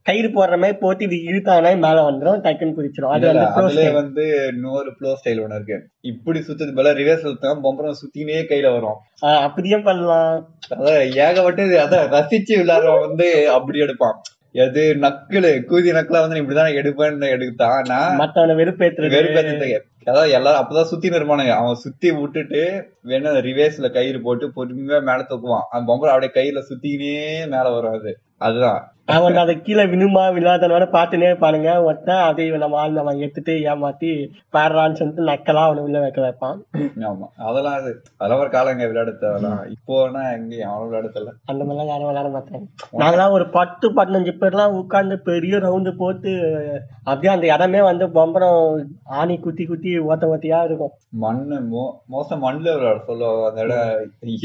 [0.05, 4.23] கயிறு போடுற மாதிரி போட்டு இது இழுத்தானே மேல வந்துரும் டக்குன்னு குதிச்சிடும் அது வந்து ப்ரோ அதுலயே வந்து
[4.51, 5.77] இன்னொரு ப்ளோ ஸ்டைல் ஒண்ணு இருக்கு.
[6.11, 8.99] இப்படி சுத்தது போல ரிவர்ஸ் சுத்தம் பொம்பரம் சுத்தினே கையில வரும்.
[9.47, 10.37] அப்படியும் பண்ணலாம்.
[10.75, 14.17] அதான் ஏகப்பட்டது அதான் ரசிச்சு விளையாடுறவன் வந்து அப்படி எடுப்பான்.
[14.63, 19.15] எது நக்கலு கூதி நக்கலா வந்து இப்படிதான் எடுப்பேன்னு எடுத்தான் நான் மத்தவனை வெறுப்பேத்துறது.
[19.17, 19.79] வெறுப்பேத்துக்கு
[20.11, 22.61] அதாவது எல்லாரும் அப்பதான் சுத்தி நிற்பானுங்க அவன் சுத்தி விட்டுட்டு
[23.09, 25.65] வேணா ரிவேஸ்ல கயிறு போட்டு பொறுமையா மேல தூக்குவான்.
[25.71, 27.15] அந்த பொம்பளை அப்படியே கையில சுத்தினே
[27.53, 28.13] மேல வரும் அது.
[28.47, 28.81] அதுதான்.
[29.07, 34.09] அவன் அதை கீழே விழுமா விழாதனோட பாத்துனே பாருங்க ஒருத்தன் அதை நம்ம ஆள் நம்ம எடுத்துட்டு ஏமாத்தி
[34.55, 36.57] பாடுறான்னு சொல்லிட்டு நக்கலா அவனை உள்ள வைக்க வைப்பான்.
[37.09, 37.27] ஆமா.
[37.47, 41.33] அதெல்லாம் அது அதெல்லாம் ஒரு காலங்க விளையாடுறது அதெல்லாம் இப்போனா எங்க அவனும் விளையாடுறதில்ல.
[41.45, 42.65] அந்த மாதிரிலாம் யாரும் விளையாட மாட்டாங்க.
[43.01, 46.33] நாங்களாம் ஒரு பத்து பதினஞ்சு பேர்லாம் உட்கார்ந்து பெரிய ரவுண்டு போட்டு
[47.03, 48.83] அப்படியே அந்த இடமே வந்து பொம்பரம்
[49.19, 50.93] ஆணி குத்தி குத்தி ஓத்த ஓத்தியா இருக்கும்.
[51.25, 53.45] மண்ணு மோ மோசம் மண்ணுல விளையாட சொல்லுவாங்க.
[53.49, 53.93] அந்த இடம்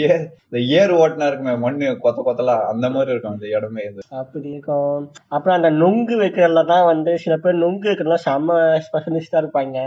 [0.09, 4.00] ஏர் இந்த ஏர் ஓட்டினா இருக்குமே மண்ணு கொத்த கொத்தலாம் அந்த மாதிரி இருக்கும் அந்த இடமே இது.
[4.23, 4.99] அப்படி இருக்கும்.
[5.28, 9.78] அப்புறம் அந்த நொங்கு வைக்கிறதுல தான் வந்து சில பேர் நொங்கு வைக்கிறதுல செம்ம ஸ்பெஷலிஸ்டா இருப்பாங்க.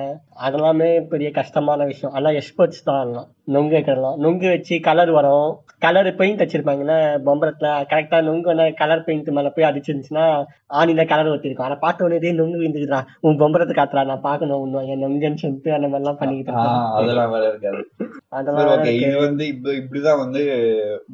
[0.43, 2.15] அதெல்லாமே பெரிய கஷ்டமான விஷயம்.
[2.15, 5.49] ஆனா எக்ஸ்பர்ட்ஸ் தான் எல்லாம் நொங்கு வைக்கிறதுலாம் நொங்கு வச்சு கலர் வரும்.
[5.79, 7.69] கலர் பெயிண்ட் வச்சிருப்பாங்கன்னா பொம்பரத்துல.
[7.89, 10.25] கரெக்டா நொங்கு வந்து கலர் பெயிண்ட் மேல போய் அடிச்சிருந்துச்சுன்னா
[10.73, 14.87] ஆணில கலர் ஊத்திருக்கும் ஆனா பார்த்த உடனே "டேய், நொங்கு விந்துக்குறா உன் பொம்பரத்தை காத்துறா நான் பாக்கணும் உன்னும்
[14.87, 16.53] என் நொங்குன்னு சொல்லிட்டு அந்த மாதிரிலாம் பண்ணிக்கிட்டு.
[16.93, 17.81] அதெல்லாம் வேலை இருக்காது.
[18.29, 18.63] அதெல்லாம்.
[18.99, 20.41] இது வந்து இப்ப இப்படிதான் வந்து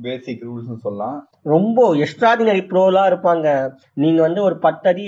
[0.02, 1.18] பேசிக் ரூல்ஸ் சொல்லலாம்.
[1.54, 3.48] ரொம்ப எக்ஸ்ட்ராடினரி ப்ரோலா இருப்பாங்க.
[3.94, 5.04] நீங்க வந்து ஒரு பத்தடி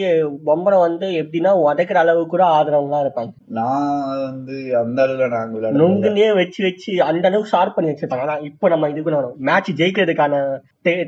[0.48, 3.32] பொம்பரம் வந்து எப்படின்னா உதைக்கிற அளவுக்கு கூட ஆதரவங்களா இருப்பாங்க.
[3.60, 8.26] நான் வந்து அந்த அளவுல நாங்க நொங்குலயே வச்சு வச்சு அந்த அளவுக்கு ஷார்ப் பண்ணி வச்சிருப்பாங்க.
[8.28, 9.36] ஆனா இப்போ நம்ம இதுக்கு வரும்.
[9.50, 10.44] மேட்ச் ஜெயிக்கிறதுக்கான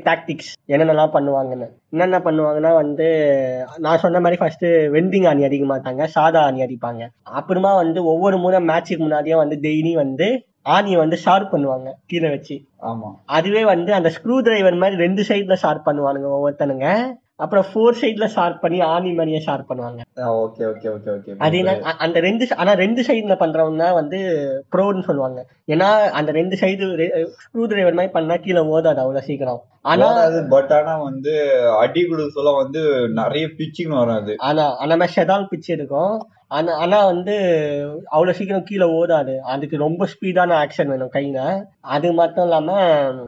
[0.08, 1.68] டாக்டிக்ஸ் என்னென்னலாம் பண்ணுவாங்கன்னு.
[1.90, 3.06] என்னென்ன பண்ணுவாங்கன்னா வந்து
[3.78, 4.66] நான் சொன்ன மாதிரி ஃபர்ஸ்ட்
[4.96, 6.04] வெண்டிங் ஆணி அடிக்க மாட்டாங்க.
[6.16, 7.02] சாதா ஆணி அடிப்பாங்க.
[7.22, 10.28] அப்புறமா வந்து ஒவ்வொரு முறை மேட்சுக்கு முன்னாடியே வந்து டெய்லி வந்து
[10.66, 12.56] ஆணியை வந்து ஷார்ப் பண்ணுவாங்க கீழே வச்சு.
[12.90, 13.10] ஆமா.
[13.24, 16.88] அதுவே வந்து அந்த ஸ்க்ரூ டிரைவர் மாதிரி ரெண்டு சைடுல ஷார்ப் பண்ணுவானுங்க ஒவ்வொருத்தனுங்க.
[17.36, 20.00] அப்புறம் ஃபோர் சைடுல ஷார்ப் பண்ணி ஆணி மாதிரியே ஷார்ப் பண்ணுவாங்க.
[20.42, 21.58] ஓகே ஓகே ஓகே ஓகே அது
[22.04, 24.18] அந்த ரெண்டு ஆனா ரெண்டு சைடுல பண்றவங்க வந்து
[24.76, 25.40] ப்ரோன்னு சொல்லுவாங்க.
[25.74, 26.84] ஏன்னா அந்த ரெண்டு சைடு
[27.44, 29.62] ஸ்க்ரூ டிரைவர் மாதிரி பண்ணா கீழே ஓதாது அவ்வளவு சீக்கிரம்.
[29.80, 30.08] ஆனா
[30.54, 31.34] பட் ஆனா வந்து
[31.78, 32.82] அடி குடு சொல்ல வந்து
[33.20, 34.36] நிறைய பிச்சிங் வரும் அது.
[34.50, 36.14] ஆனா அந்த மாதிரி ஷெடால் பிச்சு இருக்கும்
[36.54, 37.34] ஆனா ஆனா வந்து
[38.06, 39.36] அவ்வளவு சீக்கிரம் கீழே ஓடாது.
[39.36, 41.64] அதுக்கு ரொம்ப ஸ்பீடான ஆக்ஷன் வேணும் கையில.
[41.80, 42.72] அது மட்டும் இல்லாம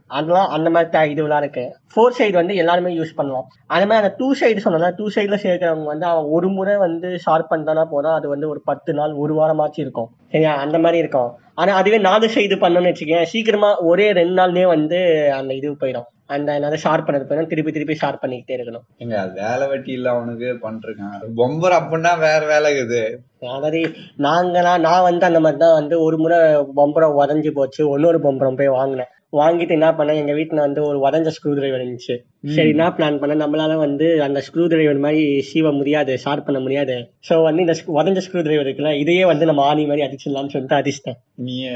[0.07, 1.77] அதெல்லாம் அந்த மாதிரி த- இதுலாம் இருக்கு.
[1.97, 3.49] ஃபோர் சைடு வந்து எல்லாருமே யூஸ் பண்ணலாம்.
[3.67, 7.49] அதே மாதிரி அந்த டூ சைடு சொன்னா டூ சைடுல சேர்க்கிறவங்க வந்து அவன் ஒரு முறை வந்து ஷார்ப்
[7.49, 8.13] பண்ணா போதும்.
[8.13, 10.11] அது வந்து ஒரு பத்து நாள் ஒரு வாரமாச்சும் இருக்கும்.
[10.31, 10.55] சரியா?
[10.55, 11.39] அந்த மாதிரி இருக்கும்.
[11.55, 16.15] ஆனா அதுவே நாலு சைடு பண்ணோம்னு வச்சுக்கேன் சீக்கிரமா ஒரே ரெண்டு நாள்லயே வந்து அந்த இது போயிடும்.
[16.27, 18.85] அந்த என்னது ஷார்ப் பண்ணது போயிடும் திருப்பி திருப்பி ஷார்ப் பண்ணிக்கிட்டே இருக்கணும்.
[18.97, 23.03] எங்க வேலை வெட்டி இல்ல அவனுக்கு பண்ணிருக்கான் பொம்பர் அப்படின்னா வேற வேலை இருக்குது.
[23.41, 23.81] அதாவது
[24.19, 26.39] நாங்கலாம் நான் வந்து அந்த மாதிரி தான் வந்து ஒரு முறை
[26.77, 27.95] பம்பரம் உடஞ்சி போச்சு.
[27.95, 29.13] இன்னொரு பம்பரம் போய் வாங்கினேன்.
[29.33, 30.15] வாங்கிட்டு என்ன பண்ணேன்?
[30.15, 32.17] எங்க வீட்டுல வந்து ஒரு உடஞ்ச ஸ்க்ரூ டிரைவர் இருந்துச்சு.
[32.45, 36.97] சரி என்ன பிளான் பண்ண நம்மளால வந்து அந்த ஸ்க்ரூ டிரைவர் மாதிரி சீவ முடியாது ஷார்ப் பண்ண முடியாது.
[37.29, 41.19] சோ வந்து இந்த உடஞ்ச ஸ்க்ரூ டிரைவர் இருக்குல்ல இதையே வந்து நம்ம ஆணி மாதிரி அடிச்சிடலாம்னு சொல்லிட்டு அடிச்சிட்டேன்.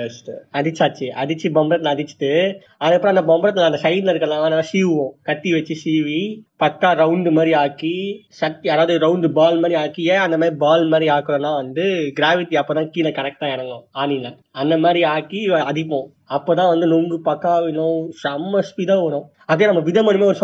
[0.02, 1.06] வச்சிட்ட அடிச்சாச்சு.
[1.22, 2.30] அடிச்சு பம்பரத்துல அடிச்சுட்டு
[2.76, 5.12] அதுக்கப்புறம் அந்த பம்பரத்துல அந்த சைடுல இருக்கலாம் சீவுவோம்.
[5.22, 6.20] கத்தி வச்சு சீவி
[6.60, 7.92] பக்கா ரவுண்டு மாதிரி ஆக்கி
[8.28, 11.84] சக்தி அதாவது ரவுண்டு பால் மாதிரி ஆக்கி ஏன் அந்த மாதிரி பால் மாதிரி ஆக்குறோம்னா வந்து
[12.20, 16.08] கிராவிட்டி அப்பதான் கீழே கரெக்டா இறங்கும் ஆணில அந்த மாதிரி ஆக்கி அடிப்போம்.
[16.30, 20.40] அப்பதான் வந்து நொங்கு பக்கா விழும் செம்ம ஸ்பீடா வரும் அதே நம்ம விதமனுமே ஒரு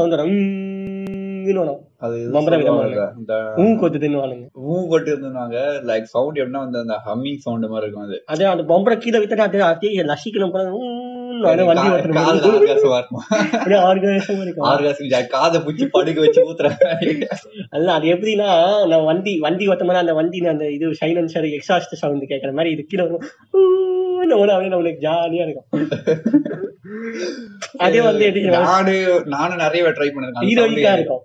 [1.56, 2.16] வரும் அது
[3.56, 8.06] ஊ கொத்து தின்னுவானுங்க ஊ கொட்டு இருந்தாங்க லைக் சவுண்ட் எப்படின்னா வந்து அந்த ஹம்மிங் சவுண்ட் மாதிரி இருக்கும்
[8.06, 10.54] அது அதே அந்த பொம்பரை கீழே வித்துட்டு அப்படியே அப்படியே நசிக்கணும்
[15.28, 16.70] காதை பிடிச்சி படுக்க வச்சு
[17.68, 22.22] அல்ல அது எப்படின்னா நான் வண்டி வண்டி ஓட்ட மாதிரி அந்த வண்டி அந்த இது சைலன்சர் எக்ஸாஸ்ட் சவுண்ட்
[22.22, 23.10] கேட்கற மாதிரி இது கீழே
[24.30, 25.64] நம்மளுக்கு ஜாலியா இருக்கும்.
[27.78, 28.32] அதே வந்து?
[28.32, 30.92] நானு நானும் நிறைய ட்ரை பண்ணிருக்கேன்.
[30.92, 31.22] இருக்கும்.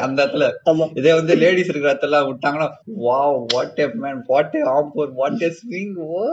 [0.00, 0.50] அந்த இடத்துல.
[0.94, 5.52] இதே வந்து லேடிஸ் இருக்கிற இடத்துல விட்டாங்கன்னா wow what a man what a Ambur what a
[5.58, 6.24] swing oh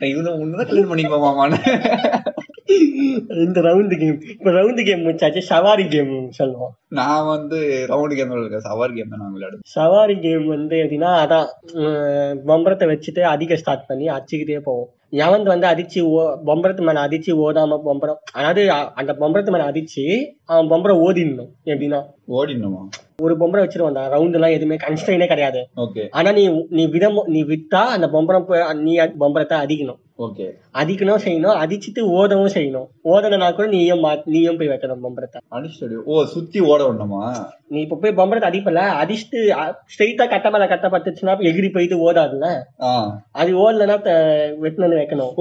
[0.00, 1.58] இவனை உன்னதான் கல்யாணம் பண்ணிப்பா மாமான்னு
[3.44, 6.72] இந்த ரவுண்டு கேம் இப்ப ரவுண்டு கேம் முடிச்சாச்சு சவாரி கேம் சொல்லுவோம்.
[6.98, 7.58] நான் வந்து
[7.92, 8.66] ரவுண்ட் கேம் இருக்கேன்.
[8.68, 9.64] சவார் கேம் தான் நான் விளையாடுவேன்.
[9.76, 11.48] சவாரி கேம் வந்து எப்படின்னா அதான்
[12.50, 14.90] பம்பரத்தை வச்சுட்டு அடிக்க ஸ்டார்ட் பண்ணி அடிச்சுக்கிட்டே போவோம்.
[15.24, 18.62] எவன் வந்து அடிச்சு ஓ பம்பரத்து மேல அடிச்சு ஓடாம பம்பரம் அதாவது
[19.00, 20.04] அந்த பம்பரத்து மேல அடிச்சு
[20.52, 22.00] அவன் பம்பரம் ஓடிடணும் எப்படின்னா
[22.38, 22.82] ஓடிடணுமா?
[23.26, 25.60] ஒரு பொம்பரை வச்சிருவான் ரவுண்ட் எல்லாம் எதுவுமே கன்ஸ்டைனே கிடையாது.
[25.84, 26.44] ஓகே ஆனா நீ
[26.78, 28.50] நீ விதம் நீ விட்டா அந்த பொம்பரம்
[28.86, 30.00] நீ பொம்பரத்தை அடிக்கணும்.
[30.18, 30.50] ஓகே.
[30.74, 31.62] அடிக்கணும் செய்யணும்.
[31.64, 32.86] அடிச்சிட்டு ஓடவும் செய்யணும்.
[33.04, 35.40] ஓடனா கூட நீயும் நீயும் போய் வைக்கணும் பம்பரத்தை.
[35.50, 37.34] அடிச்சு ஓ சுத்தி ஓட விடணுமா
[37.68, 39.64] நீ இப்ப போய் பம்பரத்தை அடிப்பல அடிச்சுட்டு
[39.98, 42.58] ஸ்ட்ரெயிட்டா கட்ட மேல கட்ட பட்டுச்சுன்னா எகிரி போயிட்டு ஓடாதுல்ல
[43.32, 44.00] அது ஓடலன்னா
[44.62, 45.32] வெட்டினு வைக்கணும்.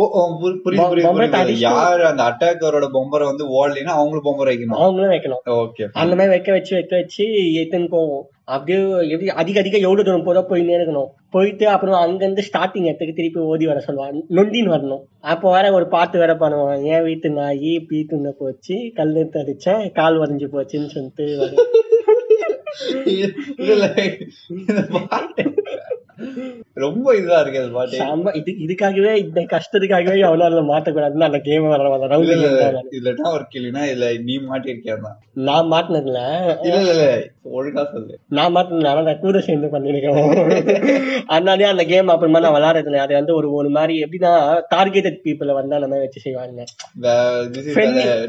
[0.63, 1.01] புரியுது
[1.43, 4.75] அடிச்சுட்டு- யாரு அந்த அட்டாக்கரோட பொம்பரை வந்து ஓடலைன்னா அவங்களும் பொம்பரை வைக்கணும்?
[4.75, 5.49] அவங்களும் வைக்கணும்.
[5.49, 8.27] ஓகே அந்த மாதிரி வைக்க வச்சு வைக்க வச்சு எத்தனை போவோம்.
[8.45, 11.07] அப்படியே எப்படி அதிக அதிக எவ்வளவு தூரம் போதோ போயின்னே இருக்கணும்.
[11.35, 15.03] போயிட்டு அப்புறம் அங்கிருந்து ஸ்டார்டிங் இடத்துக்கு திருப்பி ஓதி வர சொல்லுவான் நொண்டின்னு வரணும்.
[15.31, 16.83] அப்போ வர ஒரு பாட்டு வேற பண்ணுவான்.
[16.93, 18.77] என் வீட்டு நாயி பீத்துன்னு போச்சு.
[18.95, 21.25] கல் தடிச்சேன் கால் வரைஞ்சு போச்சுன்னு சொல்லிட்டு
[26.77, 28.37] ரொம்ப இதா இருக்கு அந்த பாட்டு.
[28.39, 32.47] இது இதுக்காகவே இந்த கஷ்டத்துக்காகவே எவ்வளவு மாட்டக்கூடாதுன்னு அந்த கேம் வர இல்ல ரவுண்ட் இல்ல.
[32.49, 35.17] இல்ல இதுல என்ன ஒரு கேள்வினா இதுல நீ மாட்டிருக்கியா தான்.
[35.47, 36.19] நான் மாட்டினதுல
[36.63, 37.05] இல்ல இல்ல இல்ல.
[37.51, 40.19] ஒழுங்கா சொல்லு நான் மாட்டினதுல நான் கூட சேர்ந்து பண்ணிருக்கேன்
[41.29, 44.33] அதனாலயே அந்த கேம் அப்புறமா நான் விளையாடுறதுல அது வந்து ஒரு ஒரு மாதிரி எப்படின்னா
[44.75, 46.63] டார்கெட்டட் பீப்புளை வந்து மாதிரி வச்சு செய்வாங்க.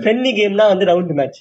[0.03, 1.41] ஃப்ரெண்ட்லி கேம்னா வந்து ரவுண்ட் மேட்ச்.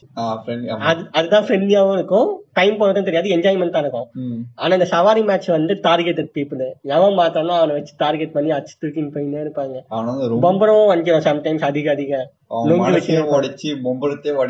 [0.84, 2.30] அது அதுதான் ஃப்ரெண்ட்லியாவும் இருக்கும்.
[2.54, 3.30] டைம் போறதும் தெரியாது.
[3.30, 4.08] என்ஜாய்மெண்டா இருக்கும்.
[4.22, 4.40] ம்.
[4.56, 6.64] ஆனா இந்த சவாரி மேட்ச் வந்து டார்கெட்டட் பீப்புள்
[6.96, 9.78] எவன் பார்த்தானோ அவனை வச்சு டார்கெட் பண்ணி அடிச்சு தூக்கின்னு போயின்னே இருப்பாங்க.
[9.88, 12.14] அவன் வந்து ரொம்ப பம்பரம் வஞ்சிரும் சம்டைம்ஸ் அதிக அதிக.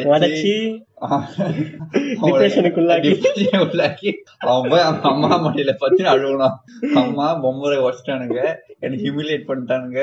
[0.08, 0.54] உடைச்சு
[2.22, 2.62] உடைச்சு
[3.66, 4.12] உள்ளாக்கி.
[4.38, 6.56] அவன் போய் அவங்க அம்மா மடியில பத்தி அழுகணும்
[6.96, 8.56] அம்மா பொம்பரை உடச்சிட்டானுங்க.
[8.80, 10.00] எனக்கு ஹியூமிலேட் பண்ணிட்டானுங்க.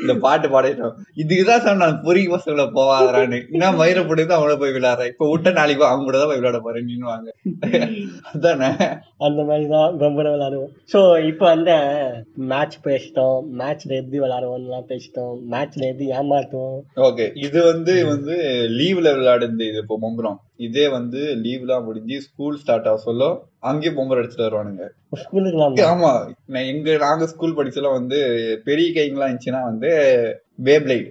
[0.00, 0.94] இந்த பாட்டு பாடிட்டோம்.
[1.16, 5.06] இதுக்குதான் சொன்ன நான் பொறி பசங்களை போவாதான்னு என்ன மயிரை போட்டு அவங்கள போய் விளையாடுறேன்.
[5.06, 6.88] இப்ப விட்ட நாளைக்கு அவங்க கூட தான் போய் விளையாட போறேன்.
[6.90, 7.28] நின்னுவாங்க.
[8.34, 8.88] அதானே?
[9.18, 10.72] அந்த மாதிரி தான் பம்பரம் விளையாடுவோம்.
[10.92, 11.76] ஸோ இப்போ வந்து
[12.34, 13.40] மேட்ச் பேசிட்டோம்.
[13.58, 15.36] மேட்ச்ல எப்படி விளையாடுவோம்லாம் பேசிட்டோம்.
[15.50, 16.80] மேட்ச்ல எப்படி ஏமாத்துவோம்.
[17.14, 18.34] ஓகே இது வந்து வந்து
[18.78, 23.28] லீவ்ல விளையாடுது இது இப்போ பொம்பரம் இதே வந்து லீவ்லாம் முடிஞ்சு ஸ்கூல் ஸ்டார்ட் ஆக சொல்ல
[23.68, 24.84] அங்கேயும் பொம்பரம் அடிச்சுட்டு வருவானுங்க.
[25.86, 26.10] ஆமா.
[26.46, 28.18] நான் எங்க நாங்க ஸ்கூல் படிச்சல வந்து
[28.64, 29.90] பெரிய கைங்கெல்லாம் இருந்துச்சுன்னா வந்து
[30.66, 31.06] பேப்ளைட்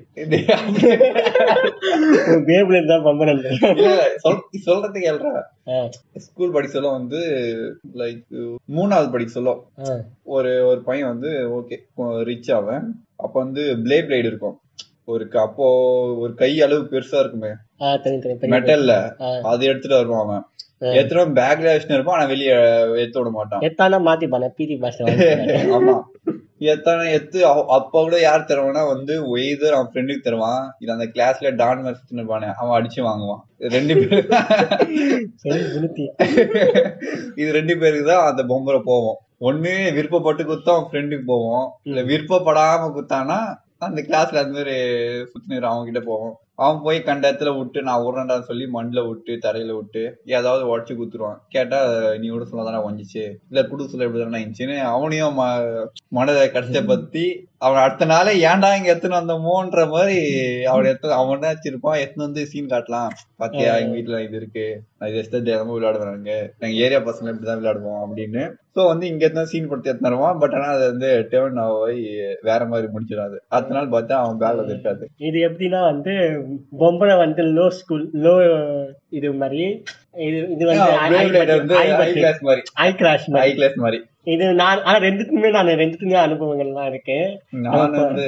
[2.50, 3.42] பேபிள் தான் பம்பரம்
[4.66, 5.34] சொல்றது கேள்றா
[6.26, 7.22] ஸ்கூல் படிக்க சொல்ல வந்து
[7.96, 8.22] லைக்
[8.78, 9.54] மூணாவது படிக்க சொல்ல.
[10.36, 11.78] ஒரு ஒரு பையன் வந்து ஓகே
[12.24, 12.86] ரிச் அவன்
[13.18, 14.58] அப்ப வந்து பிளே பிளேட் இருக்கும்.
[15.08, 15.66] ஒரு அப்போ
[16.24, 17.52] ஒரு கை அளவு பெருசா இருக்குமே.
[18.54, 18.94] மெட்டல்ல.
[19.52, 20.44] அது எடுத்துட்டு வருவான் அவன்.
[20.98, 22.54] எடுத்துட்டு பேக்ல வச்சுட்டு இருப்பான் ஆனா வெளியே
[23.02, 23.64] எடுத்து விட மாட்டான்.
[23.68, 24.76] எத்தானா மாத்திப்பானே பிடி
[25.78, 25.96] ஆமா.
[26.74, 27.40] எத்தனை எத்து
[27.78, 30.62] அப்ப கூட யார் தருவானா வந்து ஒய்தர் அவன் ஃப்ரெண்டுக்கு தருவான்.
[30.80, 33.42] இது அந்த கிளாஸ்ல டான் சுத்தின்னு இருப்பானே அவன் அடிச்சு வாங்குவான்.
[33.76, 34.30] ரெண்டு பேரும்
[37.42, 39.20] இது ரெண்டு பேருக்கு தான் அந்த பொம்பரை போவோம்.
[39.42, 41.66] ஒண்ணு விருப்பப்பட்டு குத்தா அவன் ஃப்ரெண்டுக்கு போவோம்.
[41.84, 43.40] இல்ல விருப்பப்படாம குத்தானா
[43.84, 44.76] அந்த கிளாஸ்ல அந்த மாதிரி
[45.26, 46.34] சுத்தினர் அவன் கிட்ட போவோம்.
[46.56, 51.40] அவன் போய் கண்ட இடத்துல விட்டு நான் உருண்டான்னு சொல்லி மண்ணுல விட்டு தரையில விட்டு ஏதாவது உடச்சு குத்துருவான்.
[51.50, 51.80] கேட்டா
[52.18, 57.26] நீ விட சொல்லதாடா வந்துச்சு இல்ல குடு சொல்ல எப்படி தானே இருந்துச்சுன்னு அவனையும் ம- மனதை கஷ்ட பத்தி
[57.66, 60.18] அவன் அடுத்த நாளே ஏன்டா இங்க எத்தனை வந்தோமோன்ற மாதிரி
[60.72, 62.00] அவன் எத்தனை அவன் வச்சிருப்பான்?
[62.04, 63.14] எத்தனை வந்து சீன் காட்டலாம்.
[63.42, 64.66] பாத்தியா எங்க வீட்டுல இது இருக்கு.
[64.98, 66.34] நான் இது எஸ்டர் தினமும் விளையாடுவாங்க நாங்க.
[66.86, 68.44] ஏரியா பசங்க இப்படிதான் விளையாடுவோம் அப்படின்னு.
[68.76, 72.06] சோ வந்து இங்க எத்தனை சீன் படுத்தி எத்தனை பட் ஆனா அது வந்து டேர்ன் ஆகி
[72.50, 75.04] வேற மாதிரி முடிச்சிடாது அடுத்த நாள் பார்த்தா அவன் அது இருக்காது.
[75.30, 76.16] இது எப்படின்னா வந்து
[76.84, 78.34] பொம்பளை வந்து லோ ஸ்கூல் லோ
[79.20, 79.68] இது மாதிரி
[80.30, 82.64] இது இது வந்து ஹை கிளாஸ் மாதிரி.
[82.88, 83.30] ஐ கிளாஸ்
[83.86, 84.04] மாதிரி.
[84.28, 87.18] இது நான் ஆனா ரெண்டுத்துக்குமே நான் ரெண்டுத்துக்குமே அனுபவங்கள்லாம் இருக்கு.
[87.64, 88.26] நான் வந்து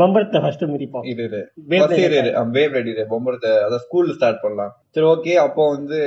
[0.00, 1.40] பம்பரத்தை ஃபர்ஸ்ட் முடிப்போம் இது இது.
[1.72, 4.72] பேப்லேட் இது பொம்பரத்தை அதான் ஸ்கூல்ல ஸ்டார்ட் பண்ணலாம்.
[4.94, 5.98] சரி ஓகே அப்போ வந்து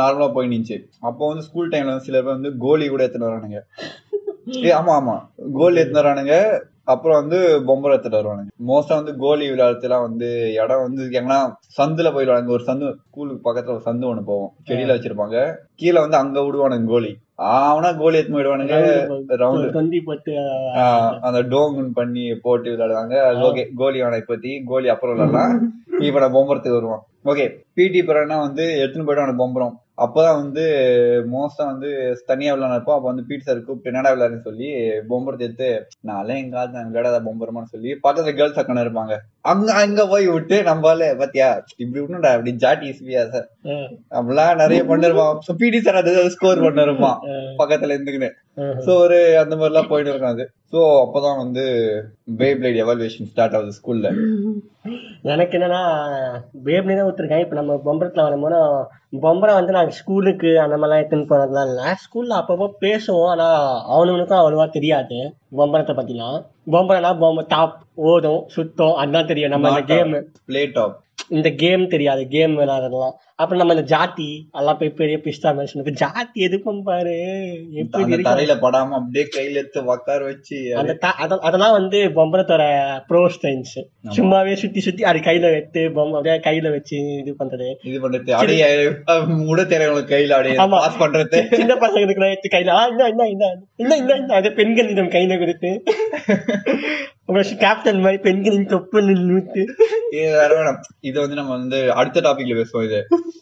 [0.00, 0.76] நார்மலா போய் நின்ச்சு
[1.10, 3.60] அப்போ வந்து ஸ்கூல் டைம்ல வந்து சில பேர் வந்து கோலி கூட எடுத்துட்டு வரானுங்க.
[4.66, 5.16] ஏ ஆமா ஆமா.
[5.58, 6.36] கோலி எடுத்துட்டு வரானுங்க.
[6.88, 8.50] அப்புறம் வந்து பொம்பரை எடுத்துட்டு வருவானுங்க.
[8.68, 10.28] மோஸ்டா வந்து கோலி விளையாடுறதுலாம் வந்து
[10.62, 11.38] இடம் வந்து எங்கன்னா
[11.76, 14.50] சந்துல போய் விளையாடுங்க ஒரு சந்து ஸ்கூலுக்கு பக்கத்துல ஒரு சந்து ஒண்ணு போவோம்.
[14.68, 15.36] செடியில வச்சிருப்பாங்க.
[15.80, 17.12] கீழே வந்து அங்க விடுவானுங்க கோலி.
[17.52, 18.74] ஆவனா கோலி எடுத்து போயிடுவானுங்க.
[19.42, 20.32] ரவுண்டு தொந்தி போட்டு
[21.28, 23.16] அந்த டோங்குன் பண்ணி போட்டு விளையாடுவாங்க.
[23.48, 23.64] ஓகே.
[23.80, 25.54] கோலி வேணாம் இப்பத்தி கோலி அப்புறம் விளையாடலாம்.
[26.08, 27.44] இப்ப நான் பொம்பரத்துக்கு வருவோம் ஓகே.
[27.78, 30.62] பிடி பரனா வந்து எடுத்துன்னு போயிட்டு அவனுக்கு பொம்பரம் அப்போதான் வந்து
[31.32, 31.88] மோஸ்டா வந்து
[32.26, 34.68] தனியா விளையாடுறப்போ அப்ப வந்து பீட் சார் கூப்பிட்டு என்னடா விளையாடுன்னு சொல்லி
[35.08, 35.68] பொம்பரத்தை எடுத்து
[36.00, 40.56] நான் எங்க ஆள் தான் விளையாடாத பொம்பரமான்னு சொல்லி பக்கத்துல கேர்ள்ஸ் அக்கன இருப்பாங்க அங்க அங்க போய் விட்டு
[40.68, 41.48] நம்மளால பாத்தியா?
[41.80, 43.46] இப்படி விடணும்டா அப்படி ஜாட்டி இஸ்பியா சார்
[44.16, 47.18] அப்படிலாம் நிறைய பண்ணிருப்பான் பிடி சார் அது ஸ்கோர் பண்ணிருப்பான்
[47.60, 48.30] பக்கத்துல இருந்துக்கின்னு.
[48.84, 50.44] சோ ஒரு அந்த மாதிரி எல்லாம் போயிட்டு இருக்கும் அது.
[50.72, 51.64] சோ அப்பதான் வந்து
[52.40, 54.08] பே பிளேட் எவாலுவேஷன் ஸ்டார்ட் ஆகுது ஸ்கூல்ல
[55.32, 55.82] எனக்கு என்னன்னா
[56.66, 57.44] பேப்னி தான் ஒத்துருக்கேன்.
[57.44, 58.58] இப்ப நம்ம பொம்பரத்துல வரும்போது
[59.26, 61.82] பொம்பரை வந்து நாங்க ஸ்கூலுக்கு அந்த மாதிரிலாம் எடுத்துன்னு போனதுலாம் இல்ல.
[62.04, 63.30] ஸ்கூல்ல அப்பப்போ பேசுவோம்.
[63.34, 63.48] ஆனா
[63.94, 65.18] அவனுங்களுக்கும் அவ்வளவா தெரியாது.
[65.56, 66.38] பொம்பரத்தை பத்திலாம்.
[66.70, 69.50] பொம்பரைனா பொம்பை டாப் ஓடும் சுத்தம் அதுதான் தெரியும்.
[69.50, 70.14] நம்ம இந்த கேம்
[70.46, 75.50] பிளே டாப் இந்த கேம் தெரியாது கேம் விளையாடுறதுலாம் அப்புறம் நம்ம இந்த ஜாத்தி எல்லாம் போய் பெரிய பிஸ்தா
[75.54, 77.14] மனுஷனுக்கு ஜாத்தி எதுக்கும் பாரு
[78.26, 80.94] தரையில படாம அப்படியே கையில எடுத்து உக்கார வச்சு அந்த
[81.44, 82.64] அதெல்லாம் வந்து பொம்பரத்தோட
[83.08, 83.76] ப்ரோ ஸ்டைல்ஸ்
[84.16, 88.68] சும்மாவே சுத்தி சுத்தி அது கையில எடுத்து பொம்மை அப்படியே கையில வச்சு இது பண்றது இது பண்றது அப்படியே
[89.42, 90.78] முட தெரியவங்களுக்கு கையில அப்படியே ஆமா.
[90.78, 93.50] பாஸ் பண்றது சின்ன பசங்களுக்கு எடுத்து கையில ஆ, இந்தா, இந்தா, இந்தா,
[93.82, 95.70] இந்தா, இந்தா, அது பெண்களிடம் கையில கொடுத்து
[97.28, 99.36] அப்புறம் கேப்டன் மாதிரி பெண்களின் தொப்பு நின்று
[100.12, 102.98] இது வேற வேணாம் இது வந்து நம்ம வந்து அடுத்த டாபிக்ல பேசுவோம் இது.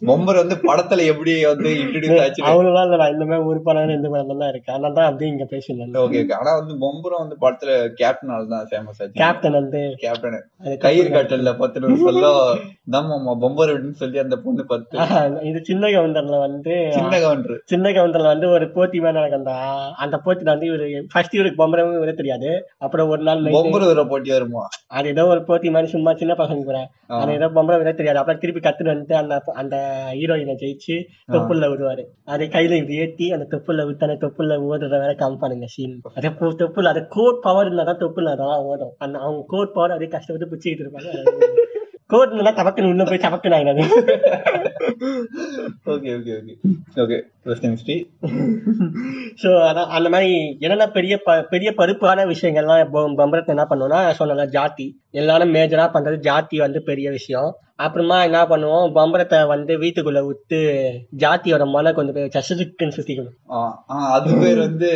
[0.08, 4.42] பொம்பர் வந்து படத்துல எப்படி வந்து இன்ட்ரடியூஸ் ஆச்சு அவ்வளவுதான் இல்ல இந்த மாதிரி ஒரு படம் ரெண்டு படம்
[4.42, 4.70] தான் இருக்கு.
[4.74, 9.00] அதனால தான் அப்படியே இங்க பேசணும் ஓகே ஓகே ஆனா வந்து பொம்பரம் வந்து படத்துல கேப்டனால தான் ஃபேமஸ்
[9.00, 9.18] ஆச்சு.
[9.22, 10.38] கேப்டன் வந்து கேப்டன்
[10.84, 12.30] கயிறு கட்டல்ல பத்து சொல்ல.
[12.96, 14.94] நம்ம பொம்பர் அப்படின்னு சொல்லி அந்த பொண்ணு பத்து.
[15.50, 19.52] இது சின்ன கவுண்டர்ல வந்து சின்ன கவுண்டர் சின்ன கவுண்டர்ல வந்து ஒரு போட்டி மாதிரி நடக்கும் அந்த
[20.04, 22.50] அந்த போட்டில வந்து இவரு ஃபர்ஸ்ட் இவருக்கு பொம்பரமும் விட தெரியாது.
[22.84, 24.62] அப்புறம் ஒரு நாள் வர போட்டி வருமா?
[24.86, 26.80] அது ஏதோ ஒரு போட்டி மாதிரி சும்மா சின்ன பசங்க கூட.
[27.06, 28.18] அது ஏதோ பொம்பளை விட தெரியாது.
[28.18, 29.76] அப்புறம் திருப்பி கத்துட்டு வந்துட்டு அந்த அந்த
[30.20, 30.96] ஹீரோயினை ஜெயிச்சு
[31.34, 32.04] தொப்புள்ள விடுவாரு.
[32.24, 37.06] அதை கையில ஏத்தி அந்த தொப்புள்ள விட்டு அந்த தொப்புள்ள ஓடுறத வேற காமிப்பானுங்க சீன் அதே தொப்புள்ள அது
[37.08, 38.94] கோட் பவர் இருந்தாதான் தொப்புள்ள அதெல்லாம் ஓடும்.
[38.98, 41.10] அந்த அவங்க கோட் பவர் அதே கஷ்டப்பட்டு பிடிச்சிக்கிட்டு இருப்பாங்க.
[42.12, 43.82] கோட் இருந்தா தபக்குன்னு உள்ள போய் தபக்குன்னு ஆயிடாது.
[45.92, 46.54] ஓகே ஓகே ஓகே
[47.02, 47.94] ஓகே கிறிஸ்டியன்ஸ்டி
[49.42, 54.46] சோ அதான் அந்த மாதிரி என்னென்ன பெரிய ப- பெரிய பருப்பான விஷயங்கள்லாம் இப்போ பம்பரத்தை என்ன பண்ணுவோம்னா சொன்னல
[54.46, 55.00] ஜாதி.
[55.10, 57.56] எல்லாரும் மேஜரா பண்றது ஜாதி வந்து பெரிய விஷயம்.
[57.76, 60.58] அப்புறமா என்ன பண்ணுவோம் பம்பரத்தை வந்து வீட்டுக்குள்ள விட்டு
[61.16, 63.36] ஜாத்தியோட மலை கொண்டு போய் சசுக்குன்னு சுத்திக்கணும்.
[63.86, 64.90] அது பேர் வந்து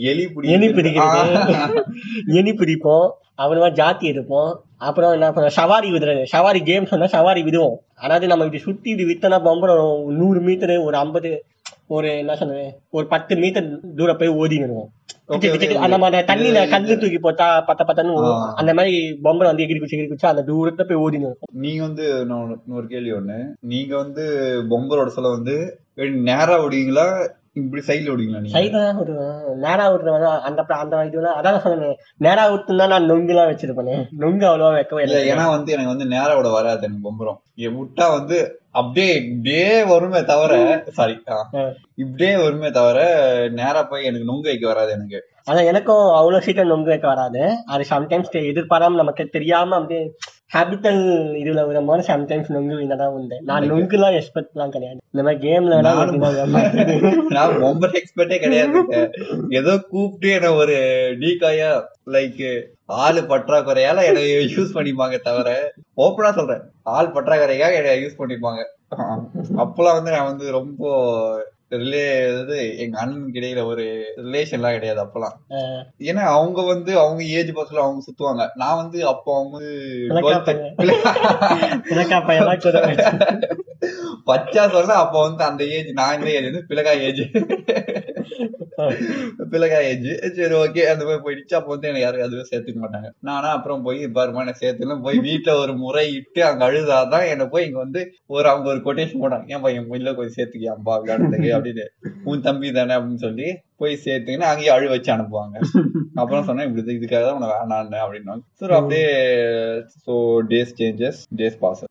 [0.00, 1.82] எலி பிடி எலி பிடிக்கிறது.
[2.26, 3.10] எலி பிடிப்போம்.
[3.34, 4.54] அப்புறமா ஜாத்தி எடுப்போம்.
[4.76, 6.22] அப்புறம் என்ன பண்ணுவோம் சவாரி விடுறது.
[6.24, 7.78] சவாரி கேம் சொன்னா சவாரி விடுவோம்.
[7.94, 11.44] அதாவது நம்ம இப்படி சுத்தி இப்படி வித்தனா பம்பரம் நூறு மீட்டரு ஒரு ஐம்பது
[11.92, 14.90] ஒரு என்ன சொல்றது ஒரு பத்து மீட்டர் தூரம் போய் ஓடிடுவோம்
[15.98, 18.14] மாதிரி தண்ணியில கல்லு தூக்கி போட்டா பத்த பத்தன்னு.
[18.54, 22.06] அந்த மாதிரி பொம்பரை வந்து எகிரி குச்சி எகிரி குச்சி அந்த தூரத்துல போய் ஓடிடும் நீங்க வந்து
[22.38, 23.38] ஒரு- இன்னொரு கேள்வி ஒண்ணு.
[23.66, 24.24] நீங்க வந்து
[24.70, 25.54] பொம்பரோட சொல்ல வந்து
[26.24, 27.06] நேரா விடுவீங்களா
[27.54, 28.54] இப்படி சைடுல விடுவீங்களா நீங்க?
[28.56, 29.14] சைடா ஒரு
[29.58, 31.96] நேரா விட்டுறவங்க அந்த அந்த இதுல அதான் சொன்னேன்.
[32.18, 33.90] நேரா விட்டுனா நான் நொங்கு எல்லாம் வச்சிருப்பேன்.
[34.18, 37.40] நொங்கு அவ்வளவா வைக்கவே இல்ல ஏன்னா வந்து எனக்கு வந்து நேரா விட வராது எனக்கு பொம்பரம்
[37.76, 38.38] விட்டா வந்து
[38.74, 40.52] அப்படியே இப்படியே வருமே தவிர
[40.90, 41.14] சாரி.
[41.94, 42.98] இப்படியே வருமே தவிர
[43.52, 45.18] நேரா போய் எனக்கு நுங்கு வைக்க வராது எனக்கு.
[45.50, 47.42] அதான் எனக்கும் அவ்வளவு சீக்கிரம் நொங்கு வைக்க வராது.
[47.66, 50.02] அது சம்டைம்ஸ் எதிர்பாராம நமக்கு தெரியாம அப்படியே
[50.54, 51.02] ஹேபிட்டல்
[51.40, 53.36] இதுல வரும்போது சம்டைம்ஸ் நொங்கு வீணதான் உண்டு.
[53.48, 54.98] நான் நொங்கு எல்லாம் எக்ஸ்பெக்ட் எல்லாம் கிடையாது.
[55.12, 56.52] இந்த மாதிரி கேம்ல வேணா தான்.
[57.36, 58.82] நான் பொம்பர் எக்ஸ்பர்ட்டே கிடையாது.
[59.60, 60.76] ஏதோ கூப்பிட்டு என்ன ஒரு
[61.22, 61.70] டீகாயா
[62.16, 62.44] லைக்
[63.04, 64.22] ஆளு பற்றாக்குறையால என்னை
[64.56, 65.48] யூஸ் பண்ணிப்பாங்க தவிர
[66.04, 66.62] ஓப்பனா சொல்றேன்.
[66.96, 68.62] ஆள் பற்றாக்குறையாக என்னை யூஸ் பண்ணிப்பாங்க.
[69.62, 70.82] அப்பெல்லாம் வந்து நான் வந்து ரொம்ப
[71.72, 73.84] ரிலே அதாவது எங்க அண்ணனுக்கு இடையில ஒரு
[74.18, 75.36] ரிலேஷன்லாம் கிடையாது அப்பெல்லாம்
[76.04, 78.46] ஏன்னா அவங்க வந்து அவங்க ஏஜ் பஸ்ல அவங்க சுத்துவாங்க.
[78.56, 79.58] நான் வந்து அப்போ அவங்க
[84.26, 87.22] பச்சா சொல்ல அப்ப வந்து அந்த ஏஜ் நான் இந்த ஏஜ் வந்து பிளகா ஏஜ்
[89.52, 90.06] பிளகா ஏஜ்
[90.36, 91.54] சரி ஓகே அந்த மாதிரி போயிடுச்சு.
[91.54, 93.08] அப்ப வந்து எனக்கு யாரும் அதுவே சேர்த்துக்க மாட்டாங்க.
[93.20, 97.66] நானா அப்புறம் போய் பாருமா என்ன சேர்த்துலாம் போய் வீட்டுல ஒரு முறை இட்டு அங்க அழுதாதான் என்ன போய்
[97.66, 101.50] இங்க வந்து ஒரு அவங்க ஒரு கொட்டேஷன் போட்டாங்க ஏன்பா என் இல்ல கொஞ்சம் சேர்த்துக்கியாம்பா விளையாடுறதுக்கு?
[101.56, 101.86] அப்படின்னு.
[102.24, 103.48] உன் தம்பி தானே அப்படின்னு சொல்லி
[103.82, 105.56] போய் சேர்த்துக்கின்னு அங்கேயே அழு வச்சு அனுப்புவாங்க.
[106.20, 109.06] அப்புறம் சொன்னேன் இப்படி இதுக்காக தான் உனக்கு வேணான்னு அப்படின்னாங்க சோ அப்படியே
[110.04, 110.14] so
[110.50, 111.82] days changes days pass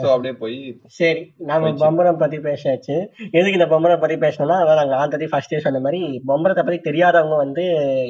[0.00, 0.58] so அப்படியே போய்
[0.98, 2.96] சரி நாம பம்பரம் பத்தி பேசியாச்சு.
[3.38, 6.00] எதுக்கு இந்த பம்பரம் பத்தி பேசணும்னா அதான் நாங்க ஆல்ரெடி ஃபர்ஸ்டே சொன்ன மாதிரி
[6.30, 7.64] பம்பரத்தை பத்தி தெரியாதவங்க வந்து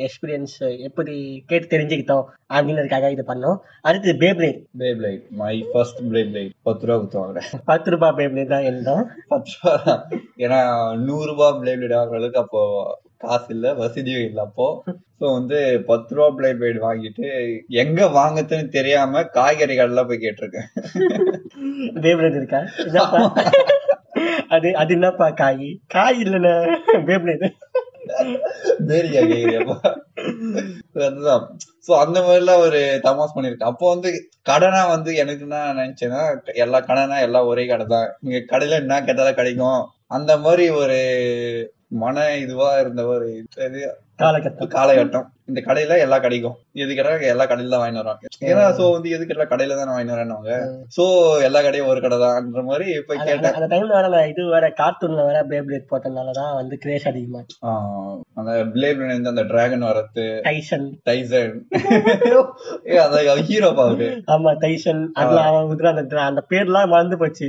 [0.07, 0.57] எக்ஸ்பீரியன்ஸ்
[0.89, 1.15] எப்படி
[1.53, 3.61] கேட்டு தெரிஞ்சுக்கிட்டோம் அப்படின்றதுக்காக இது பண்ணோம்.
[3.89, 7.49] அடுத்து Beyblade Beyblade my first Beyblade பத்து ரூபா கொடுத்து வாங்குறேன்.
[7.71, 9.95] பத்து ரூபாய் பேப்ளேட் தான் இருந்தோம் பத்து ரூபா.
[10.45, 10.61] ஏன்னா
[11.07, 12.63] நூறு ரூபாய் பிளேட் வாங்குற அளவுக்கு அப்போ
[13.23, 14.67] காசு இல்ல வசதியும் இல்ல அப்போ.
[15.19, 15.59] சோ வந்து
[15.89, 17.27] பத்து ரூபா பிளேட் வாங்கிட்டு
[17.83, 20.69] எங்க வாங்கறதுன்னு தெரியாம காய்கறி கடையில போய் கேட்டிருக்கேன்.
[22.41, 22.61] இருக்கா?
[24.49, 25.69] அது அது என்னப்பா காய்?
[25.89, 26.55] காய் இல்லைண்ணே.
[27.09, 27.47] பேப்ளேட்
[28.89, 29.77] பேரியா கேக்குறியாப்பா
[31.03, 31.45] அதுதான்.
[31.87, 34.09] சோ அந்த மாதிரிலாம் ஒரு தமாஸ் பண்ணிருக்கேன் அப்போ வந்து
[34.47, 36.23] கடைனா வந்து எனக்கு என்ன நினைச்சேன்னா
[36.65, 39.81] எல்லா கடைனா எல்லாம் ஒரே கடை தான் இங்க கடையில என்ன கேட்டாலும் கிடைக்கும்.
[40.13, 40.99] அந்த மாதிரி ஒரு
[41.97, 43.27] மன இதுவா இருந்த ஒரு
[44.19, 44.69] காலகட்டம்.
[44.69, 45.25] காலகட்டம்.
[45.47, 46.55] இந்த கடையில எல்லா கடைக்கும்.
[46.73, 48.29] எது கேட்டா எல்லா கடையில தான் வாங்கி வராங்க.
[48.41, 50.57] ஏன்னா சோ வந்து எது கேட்டா கடையில தான் வாங்கி வரேன்னு
[50.97, 51.05] சோ
[51.43, 53.53] எல்லா கடையும் ஒரு கடை தான்ன்ற மாதிரி இப்ப அந்த- கேட்டேன்.
[53.53, 57.41] அந்த- அந்த டைம்ல வேற இது வேற கார்ட்டூன்ல வேற பேப்ளேட் போட்டதுனாலதான் வந்து கிரேஸ் அதிகமா
[58.35, 61.57] அந்த பிளேப்ல இருந்து அந்த டிராகன் வரத்து டைசன் டைசன்
[63.01, 67.49] அத ஹீரோ பாவுரு ஆமா டைசன் அதுல அவன் அந்த அந்த பேர்லாம் மறந்து போச்சு.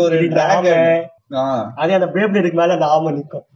[0.00, 0.36] ஒரு இது
[1.74, 3.46] அதே அந்த பேப்ளேடுக்கு மேல அந்த ஆமை நிக்கும்.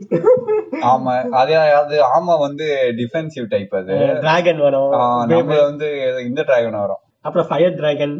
[0.82, 3.96] ஆமா அதே அது ஆமா வந்து டிஃபென்சிவ் டைப் அது.
[4.20, 4.90] டிராகன் வரும்.
[5.26, 5.88] நம்ம வந்து
[6.26, 7.02] இந்த டிராகன் வரும்.
[7.20, 8.14] அப்புறம் ஃபயர் டிராகன்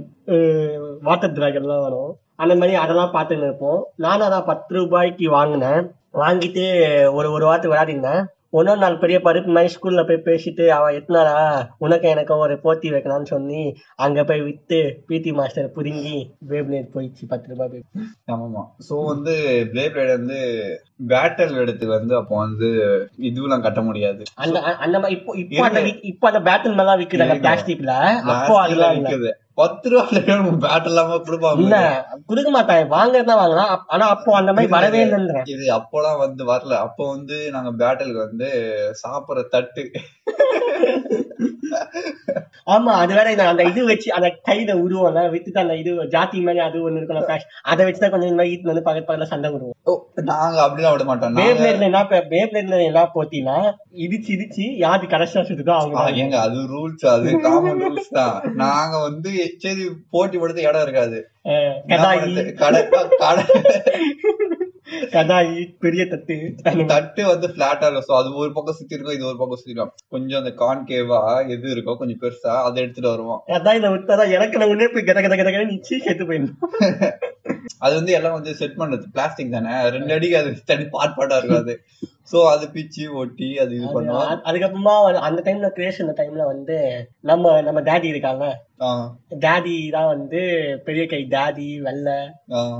[1.01, 2.11] வாட்டர் டிராகன்லாம் வரும்.
[2.37, 3.87] அந்த மாதிரி அதெல்லாம் பார்த்துன்னு இருப்போம்.
[3.97, 5.91] நானும் அதான் பத்து ரூபாய்க்கு வாங்கினேன்.
[6.15, 6.65] வாங்கிட்டு
[7.13, 8.25] ஒரு ஒரு வாரத்துக்கு விளையாடிருந்தேன்.
[8.53, 11.35] ஒன்னொரு நாள் பெரிய பருப்பு மாதிரி ஸ்கூல்ல போய் பேசிட்டு அவன் எத்தனாடா
[11.79, 13.61] உனக்கு எனக்கு ஒரு போட்டி வைக்கலாம்னு சொல்லி
[14.05, 16.17] அங்க போய் வித்து பிடி மாஸ்டர் புடுங்கி
[16.51, 17.85] பேப்ளேட் போயிடுச்சு பத்து ரூபாய் போய்
[18.33, 18.63] ஆமாமா.
[18.89, 19.35] சோ வந்து
[19.73, 20.39] பிளேப்ளேட் வந்து
[21.13, 22.71] பேட்டல் எடுத்து வந்து அப்போ வந்து
[23.29, 24.23] இதுவெல்லாம் கட்ட முடியாது.
[24.37, 25.83] அந்த அந்த மாதிரி இப்போ இப்போ அந்த
[26.13, 27.45] இப்போ அந்த பேட்டில் மேலாம் விக்குறாங்க இருங்க.
[27.47, 27.95] பிளாஸ்டிக்ல
[28.33, 29.31] அப்போ அதெல்லாம் விக்குது.
[29.61, 30.25] பத்து ரூபாய்
[30.65, 31.81] பேட்டல் இல்லாம இல்ல கொடுப்பாங்க
[32.27, 35.47] கொடுக்க மாட்டாங்க வாங்குறதுதான் வாங்கலாம் ஆனா அப்போ அந்த மாதிரி வரவே இல்லைன்றேன்.
[35.47, 36.75] இது அப்போலாம் வந்து வரல.
[36.87, 38.49] அப்போ வந்து நாங்க பேட்டலுக்கு வந்து
[39.03, 39.85] சாப்பிடுற தட்டு.
[42.67, 46.83] ஆமா அது வேற அந்த இது வச்சு அந்த கையில உருவம்ல வித்துட்டு அந்த இது ஜாதி மாதிரி அது
[46.87, 49.77] ஒண்ணு இருக்கும் ஃபிளாஷ் அதை வச்சுதான் கொஞ்சம் இந்த ஈட்டு வந்து பக்கத்து பக்கத்துல சண்டை விடுவோம்
[50.31, 51.33] நாங்க அப்படிலாம் விட மாட்டோம்.
[51.33, 53.57] நாங்க பேப்ளேட்ல என்ன பேப்ளேட்ல என்ன போட்டினா
[54.05, 56.05] இடிச்சு இடிச்சு யாரு கடைசியா சுட்டுதோ அவங்க.
[56.23, 58.37] ஏங்க அது ரூல்ஸ் அது காமன் ரூல்ஸ் தான்.
[58.63, 59.33] நாங்க வந்து
[59.65, 61.21] சரி போட்டி படுத்த இடம் இருக்காது?
[62.63, 62.81] கடை
[63.23, 63.45] கடை
[65.13, 66.37] கடாயி பெரிய தட்டு.
[66.87, 68.17] தட்டு வந்து பிளாட்டா இருக்கும்.
[68.17, 69.93] அது ஒரு பக்கம் சுத்தி இருக்கும் இது ஒரு பக்கம் சுத்தி இருக்கும்.
[70.09, 73.41] கொஞ்சம் அந்த கான்கேவா எது இருக்கோ கொஞ்சம் பெருசா அதை எடுத்துட்டு வருவோம்.
[73.47, 76.57] கடாயில விட்டாதான் இறக்குன உடனே போய் கட கட கட கட நிச்சு செத்து போயிடும்
[77.79, 79.89] அது வந்து எல்லாம் வந்து செட் பண்றது பிளாஸ்டிக் தானே?
[79.89, 81.75] ரெண்டு அடிக்கு அது தனி பாட் பாட்டா இருக்காது.
[82.31, 86.77] சோ அது பிச்சு ஒட்டி அது இது பண்ணுவோம் அது- அதுக்கப்புறமா அந்த டைம்ல அந்த டைம்ல வந்து
[87.23, 88.45] நம்ம நம்ம டேடி இருக்காங்க
[89.41, 90.39] டேடி தான் வந்து
[90.85, 92.15] பெரிய கை டேடி வெள்ளை.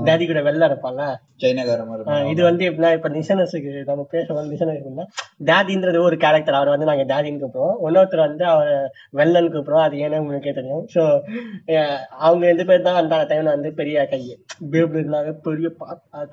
[0.05, 1.01] டேடி கூட வெள்ளை இருப்பாங்க
[2.31, 5.11] இது வந்து எப்படின்னா இப்ப நிசனஸுக்கு நம்ம பேசுவோம் நிசனஸ்
[5.41, 7.77] டேடின்றது ஒரு கேரக்டர் அவர் வந்து நாங்க டேடின்னு கூப்பிடுவோம்.
[7.83, 8.71] இன்னொருத்தர் வந்து அவர்
[9.13, 9.85] வெள்ளன்னு கூப்பிடுவோம்.
[9.85, 10.83] அது ஏன்னா உங்களுக்கே தெரியும்.
[10.93, 11.03] ஸோ
[12.19, 14.21] அவங்க ரெண்டு பேர் தான் அந்த டைம்ல வந்து பெரிய கை.
[14.73, 15.69] பேப்ளாக பெரிய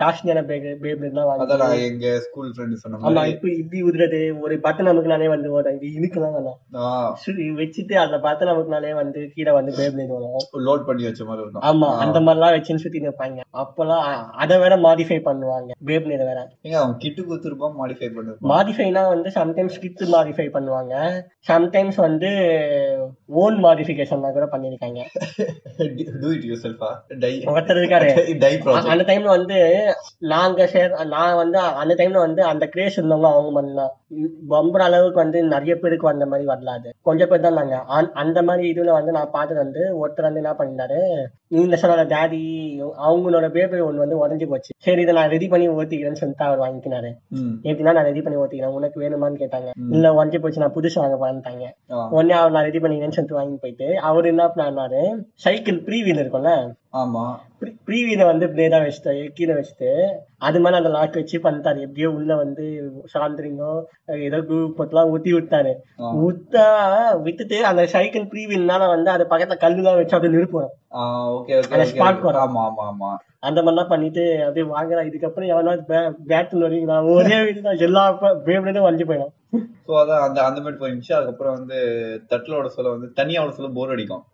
[0.01, 4.89] காஸ்ட்லியான பேப்ளாக அதான் வாங்கி நான் எங்க ஸ்கூல் ஃப்ரெண்ட் சொன்ன ஆமா இப்ப இப்படி உதுறது ஒரு பட்டன்
[4.89, 6.59] நமக்குனாலே வந்து வரும் இது இழுக்கலாம் வேணாம்.
[7.61, 11.91] வச்சுட்டு அந்த பட்டன் நமக்குனாலே வந்து கீழே வந்து பேப்ளேட் வரும் லோட் பண்ணி வச்ச மாதிரி ஆமா.
[12.05, 14.07] அந்த மாதிரிலாம் வச்சுன்னு சுத்தி நிற்பாங்க அப்பெல்லாம்
[14.43, 15.71] அதை வேற மாடிஃபை பண்ணுவாங்க.
[15.89, 16.41] பேப்ளேட் வேற.
[16.65, 20.95] ஏங்க அவன் கிட்டு குத்துருப்பான் மாடிஃபை பண்ணிருப்பான் மாடிஃபைனா வந்து சம்டைம்ஸ் கிட் மாடிஃபை பண்ணுவாங்க.
[21.49, 22.31] சம்டைம்ஸ் வந்து
[23.41, 25.01] ஓன் மாடிஃபிகேஷன்லாம் கூட பண்ணிருக்காங்க
[26.21, 26.91] டூ இட் யூர் செல்ஃபா
[27.23, 28.09] டை ஒருத்தர் இருக்காரு.
[28.43, 28.53] டை
[28.91, 29.59] அந்த டைம்ல வந்து
[30.33, 33.93] நாங்க சேர் நான் வந்து அந்த டைம்ல வந்து அந்த கிரேஸ் இருந்தவங்க அவங்க பண்ணலாம்
[34.49, 38.65] பம்பர் அளவுக்கு வந்து நிறைய பேருக்கு வந்த மாதிரி வரலாது கொஞ்சம் பேர் தான் நாங்க அந்த- அந்த மாதிரி
[38.71, 41.01] இதுல வந்து நான் பார்த்தது வந்து ஒருத்தர் வந்து என்ன பண்ணிருந்தாரு
[41.51, 42.41] நீங்க சொன்ன டேடி
[43.07, 44.73] அவங்களோட பேப்பர் ஒண்ணு வந்து உடஞ்சி போச்சு.
[44.79, 47.11] சரி இதை நான் ரெடி பண்ணி ஓட்டிக்கிறேன்னு சொல்லிட்டு அவர் வாங்கிக்கினாரு.
[47.69, 49.71] எப்படின்னா நான் ரெடி பண்ணி ஓட்டிக்கிறேன் உனக்கு வேணுமான்னு கேட்டாங்க.
[49.95, 51.67] இல்ல உடஞ்சி போச்சு நான் புதுசு வாங்க போறேன்ட்டாங்க.
[52.17, 55.03] உடனே அவர் நான் ரெடி பண்ணிக்கிறேன்னு சொல்லிட்டு வாங்கி போயிட்டு அவர் என்ன பண்ணாரு
[55.47, 56.53] சைக்கிள் ப்ரீ வீல் இருக்கும்ல?
[56.95, 57.23] ஆமா.
[57.87, 59.91] ப்ரீ வீல வந்து பிளேடா வச்சுட்டு கீழே வச்சுட்டு
[60.39, 61.79] அது மேல அந்த லாக் வச்சு பண்ணிட்டாரு.
[61.81, 62.65] எப்படியோ உள்ள வந்து
[63.15, 63.73] சாந்திரிங்கோ
[64.27, 65.73] ஏதோ குரூப் போட்டுலாம் ஊத்தி விட்டாரு.
[66.23, 66.67] விட்டா
[67.27, 71.01] விட்டுட்டு அந்த சைக்கிள் ப்ரீ வீல்னால வந்து அது பக்கத்துல கல்லுலாம் வச்சு அப்படியே நிறுப்பணும் ஆ
[71.39, 71.79] ஓகே ஓகே
[72.21, 72.43] வரும்.
[72.45, 73.11] ஆமா ஆமா ஆமா.
[73.49, 75.73] அந்த மாதிரிலாம் பண்ணிட்டு அப்படியே வாங்குறா இதுக்கப்புறம் எவனா
[76.31, 78.03] பேட் வரீங்களா ஒரே வீடு தான் எல்லா
[78.47, 79.35] பேப்லேயும் வளைஞ்சு போயிடும்.
[79.85, 81.15] சோ அதான் அந்த அந்த மாதிரி போயிருந்துச்சு.
[81.19, 81.77] அதுக்கப்புறம் வந்து
[82.31, 84.25] தட்டுலோட சொல்ல வந்து தனியாவோட சொல்ல போர் அடிக்கும்.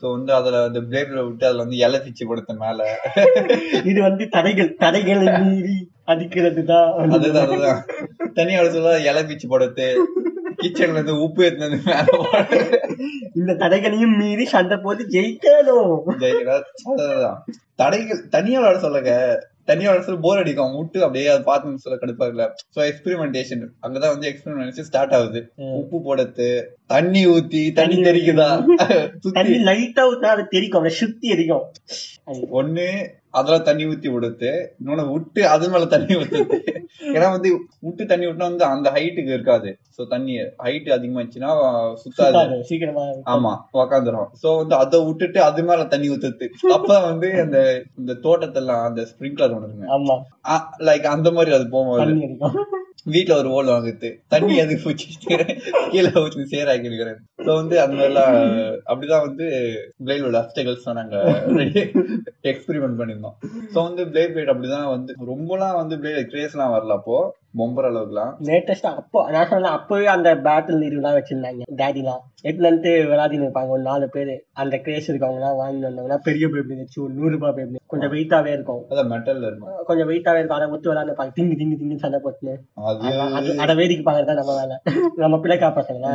[0.00, 2.80] சோ வந்து அதுல அந்த பிளேட்ல விட்டு அதுல வந்து இலை பிச்சு படுத்த மேல.
[3.90, 4.70] இது வந்து தடைகள்.
[4.84, 7.82] தடைகளை மீறி அடிக்கிறது தான் அதுதான் அதுதான்.
[8.38, 9.88] தனியாவோட சொல்ல இலை பிச்சு படுத்து
[10.62, 11.80] கிச்சன்ல இருந்து உப்பு எடுத்து.
[13.40, 15.98] இந்த தடைகளையும் மீறி சண்டை போட்டு ஜெயிக்கணும்.
[17.82, 19.12] தடைகள் தனியாவோட சொல்லுங்க
[19.70, 20.74] தனியாவோட சொல்ல போர் அடிக்கும்.
[20.78, 22.42] விட்டு அப்படியே அதை பார்த்து சொல்ல கடுப்பா இல்ல
[22.74, 25.40] சோ எக்ஸ்பெரிமெண்டேஷன் அங்கதான் வந்து எக்ஸ்பெரிமெண்டேஷன் ஸ்டார்ட் ஆகுது.
[25.80, 26.48] உப்பு போடுறது.
[26.94, 28.48] தண்ணி ஊத்தி தண்ணி தெரிக்குதா?
[29.38, 30.88] தண்ணி லைட்டா ஊத்தா அது தெரிக்கும்.
[31.00, 31.66] சுத்தி எரிக்கும்.
[32.60, 32.86] ஒண்ணு
[33.38, 36.58] அதுல தண்ணி ஊத்தி விடுத்து இன்னொன்னு விட்டு அது மேல தண்ணி ஊத்துது.
[37.14, 37.48] ஏன்னா வந்து
[37.86, 39.70] விட்டு தண்ணி விட்டா வந்து அந்த ஹைட்டுக்கு இருக்காது.
[39.96, 41.50] சோ தண்ணி ஹைட் அதிகமாச்சுன்னா
[42.04, 42.56] சுத்தாது.
[42.70, 44.30] சீக்கிரமா ஆமா உக்காந்துரும்.
[44.42, 46.48] சோ வந்து அதை விட்டுட்டு அது மேல தண்ணி ஊத்துது.
[46.76, 47.58] அப்ப வந்து அந்த
[48.00, 50.18] இந்த தோட்டத்தெல்லாம் அந்த ஸ்ப்ரிங்க்லர் ஒண்ணுங்க
[50.90, 51.68] லைக் அந்த மாதிரி அது
[52.04, 52.66] எரிக்கும்
[53.06, 54.08] வீட்டுல ஒரு ஓல் வாங்குது.
[54.28, 55.06] தண்ணி அது பூச்சி
[55.92, 58.36] கீழே ஊற்றி சேராக்கி இருக்கிறேன் ஸோ வந்து அந்த மாதிரிலாம்
[58.86, 59.46] அப்படிதான் வந்து
[60.04, 61.16] பிளேட் உள்ள அப்டகல்ஸ் நாங்க
[62.42, 63.36] எக்ஸ்பெரிமெண்ட் பண்ணியிருந்தோம்.
[63.74, 67.18] ஸோ வந்து பிளேட் பிளேட் அப்படிதான் வந்து ரொம்பலாம் வந்து பிளேட் கிரேஸ்லாம் வரல அப்போ.
[67.60, 68.32] பொம்பர் அளவுக்குலாம்.
[68.48, 71.62] லேட்டஸ்டா அப்போ நான் சொன்ன அப்பவே அந்த பேட்டில் லீவ்லாம் வச்சிருந்தாங்க.
[71.80, 73.70] டேடிலாம் எட்டுல இருந்து விளையாடின்னு இருப்பாங்க.
[73.76, 74.34] ஒரு நாலு பேர்.
[74.62, 78.50] அந்த கிரேஸ் இருக்கவங்க எல்லாம் வாங்கி வந்தவங்கன்னா பெரிய பேபி வச்சு ஒரு நூறு ரூபாய் பேபி கொஞ்சம் வெயிட்டாவே
[78.56, 78.82] இருக்கும்.
[78.90, 79.72] அதான் மெட்டல்ல இருக்கும்.
[79.90, 80.58] கொஞ்சம் வெயிட்டாவே இருக்கும்.
[80.58, 82.54] அதை ஒத்து விளையாண்டு திங்கு திங்கு திங்கு சண்டை போட்டுன்னு.
[83.62, 84.76] அது வேடிக்கை பாக்குறது நம்ம வேலை.
[85.22, 86.12] நம்ம பிள்ளைக்கா பசங்களா?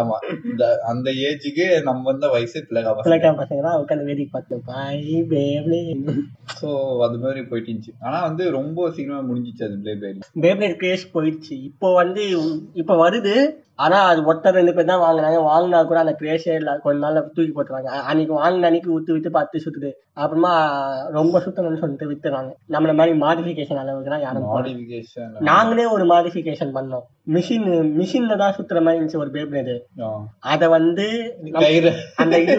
[0.00, 0.16] ஆமா.
[0.50, 3.72] இந்த அந்த ஏஜுக்கு நம்ம வந்த வயசு பிள்ளைகா பிள்ளைக்கா பசங்களா?
[3.82, 5.80] உட்காந்து வேடிக்கை பார்த்து பாய் பேப்ளே
[6.60, 6.68] சோ
[7.06, 7.94] அது மாதிரி போயிட்டு இருந்துச்சு.
[8.06, 10.80] ஆனா வந்து ரொம்ப சீக்கிரமா முடிஞ்சிச்சு அது பிளே பிளேட் பேப்ளேட்
[11.14, 11.54] போயிடுச்சு.
[11.70, 12.24] இப்போ வந்து
[12.74, 13.34] இப்போ வருது.
[13.84, 15.40] ஆனா அது ஒருத்தர் ரெண்டு பேர் தான் வாங்குனாங்க.
[15.48, 17.90] வாங்கினா கூட அந்த கிரேஸே இல்ல கொஞ்ச நாள்ல தூக்கி போட்டுருவாங்க.
[18.10, 19.90] அன்னைக்கு வாங்கின அன்னைக்கு வித்து வித்து பத்து சுத்துது.
[20.22, 20.52] அப்புறமா
[21.16, 24.48] ரொம்ப சுத்தணும்னு சொல்லிட்டு வித்துறாங்க நம்மள மாதிரி மாடிஃபிகேஷன் அளவுக்கு தான் யாரும்.
[24.54, 27.06] மாடிஃபிகேஷன் நாங்களே ஒரு மாடிஃபிகேஷன் பண்ணோம்.
[27.34, 27.66] மிஷின்
[27.98, 29.72] மிஷின்ல தான் சுத்துற மாதிரி இருந்துச்சு ஒரு பேப்ளேட்
[30.52, 31.06] அத வந்து
[32.22, 32.54] அந்த இது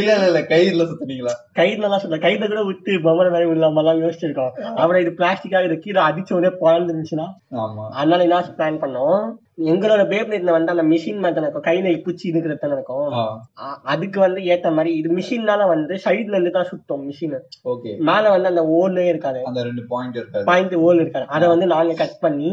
[0.00, 1.34] இல்ல இல்ல கயிறுல சுத்துனீங்களா?
[1.58, 4.52] கயிறுல எல்லாம் சொல்ல கயிறுல கூட விட்டு பொம்மை மாதிரி இல்லாம எல்லாம் யோசிச்சிருக்கோம்.
[4.80, 7.28] அப்புறம் இது பிளாஸ்டிக்கா இது கீழே அடிச்ச உடனே பிறந்துருந்துச்சுன்னா
[7.64, 7.84] ஆமா.
[7.98, 9.20] அதனால என்ன பிளான் பண்ணோம்?
[9.58, 13.14] எங்களோட பேப்ளேட்ல வந்து அந்த மிஷின் மாதிரி இருக்கும் கையில பூச்சி இருக்கிறது இருக்கும்
[13.84, 17.34] அதுக்கு வந்து ஏத்த மாதிரி இது மிஷின்னால வந்து சைடுல இருந்து தான் சுத்தம் மிஷின்
[17.64, 17.98] ஓகே.
[17.98, 19.44] மேல வந்து அந்த ஓலே இருக்காது.
[19.44, 20.44] அந்த ரெண்டு பாயிண்ட் இருக்காது.
[20.44, 21.26] பாயிண்ட் ஓல் இருக்காது.
[21.28, 22.50] அதை வந்து நாங்க கட் பண்ணி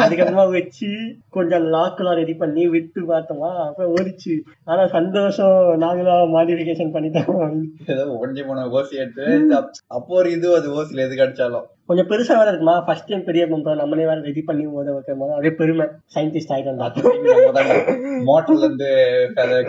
[0.00, 0.90] அதுக்கப்புறமா வச்சு
[1.30, 4.34] கொஞ்சம் லாக்கெல்லாம் ரெடி பண்ணி விட்டு பார்த்தோமா அப்ப ஓடிச்சு.
[4.64, 5.76] ஆனா சந்தோஷம்.
[5.76, 7.62] நாங்களும் மாடிஃபிகேஷன் பண்ணிட்டோம்.
[7.86, 9.26] ஏதோ ஒன்றி போன ஓசி எடுத்து
[9.58, 12.74] அப்- அப்போ ஒரு இது அது ஓசில எது கிடைச்சாலும் கொஞ்சம் பெருசா வேற இருக்குமா?
[12.86, 15.86] ஃபர்ஸ்ட் டைம் பெரிய பம்பா நம்மளே வேற ரெடி பண்ணி ஓத போது அப்படியே பெருமை.
[16.14, 16.72] சயின்டிஸ்ட் ஆயிட்டு
[18.28, 18.88] மோட்டர்ல இருந்து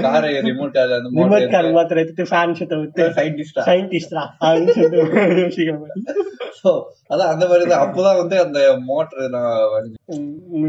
[0.01, 3.05] காரை ரிமோட் கார்ல இருந்து ரிமோட் கார் மோட்டர் மாத்திரம் எடுத்துட்டு ஃபேன் ஷூட்டை விட்டு.
[3.17, 6.27] சயின்டிஸ்டா சயின்டிஸ்டா அப்படின்னு சொல்லிட்டு
[6.61, 6.71] சோ
[7.11, 7.83] அதான் அந்த மாதிரி தான்.
[7.85, 9.89] அப்பதான் வந்து அந்த மோட்டர் நான்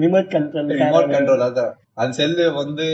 [0.02, 1.72] ரிமோட் கண்ட்ரோல் ரிமோட் கண்ட்ரோல் அதான்.
[2.00, 2.86] அந்த செல்லு வந்து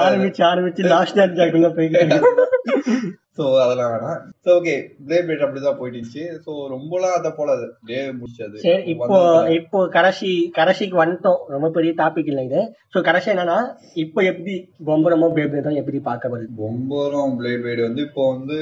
[0.00, 1.68] ஆரம்பிச்சு ஆரம்பிச்சு லாஸ்ட் ஜாக்குள்ள
[3.38, 4.20] சோ அதெல்லாம் வேணாம்.
[4.44, 4.74] சோ ஓகே
[5.06, 7.56] பிளே பிளேட் அப்படிதான் போயிட்டு இருந்துச்சு சோ ரொம்பலாம் அத போல
[7.90, 8.56] டே முடிச்சது.
[8.66, 9.18] சரி இப்போ
[9.58, 11.40] இப்போ கடைசி கடைசிக்கு வந்துட்டோம்.
[11.54, 12.62] ரொம்ப பெரிய டாபிக் இல்லை இது.
[12.94, 13.58] சோ கடைசி என்னன்னா
[14.04, 14.54] இப்போ எப்படி
[14.88, 18.58] பொம்பரமோ பேபிளோ எப்படி பார்க்கப்படுது பொம்பரம் பிளேட் பிளேட் வந்து இப்போ வந்து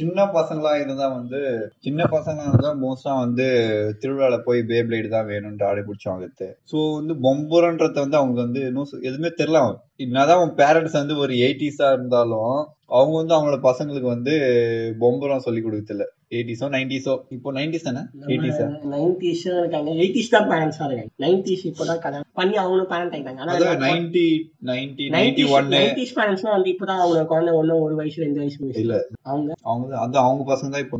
[0.00, 1.40] சின்ன பசங்களா இருந்தா வந்து
[1.86, 3.46] சின்ன பசங்களா இருந்தா மோஸ்டா வந்து
[4.02, 6.48] திருவிழால போய் பே பிளேடு தான் வேணும்னு ஆடி பிடிச்சி வாங்குறது.
[6.72, 8.62] ஸோ வந்து பொம்பரன்றத வந்து அவங்க வந்து
[9.08, 9.60] எதுவுமே தெரியல
[10.04, 12.58] என்னதான் அவங்க பேரண்ட்ஸ் வந்து ஒரு எயிட்டிஸா இருந்தாலும்
[12.90, 14.34] அவங்க வந்து அவங்களோட பசங்களுக்கு வந்து
[15.00, 18.00] பொம்பரம் சொல்லி கொடுக்கல எயிட்டிஸோ நைன்டிஸோ இப்போ நைன்டிஸ் தானே?
[18.30, 18.64] எயிட்டிஸா
[18.94, 19.90] நைன்டிஸ் இருக்காங்க.
[20.02, 21.12] எயிட்டிஸ் தான் பேரண்ட்ஸா இருக்காங்க.
[21.24, 23.40] நைன்டிஸ் இப்போதான் கல்யாணம் பண்ணி அவங்களும் பேரண்ட் ஆயிட்டாங்க.
[23.44, 24.26] அதான் ஆனா நைன்டி
[24.70, 28.96] நைன்டி நைன்டி ஒன்னு நைன்டிஸ் பேரண்ட்ஸ்லாம் வந்து இப்பதான் அவங்க குழந்தை ஒண்ணு ஒரு வயசு ரெண்டு வயசு இல்ல.
[29.30, 29.50] அவங்க?
[29.70, 30.98] அவங்க தான் அந்த அவங்க பசங்க தான் இப்போ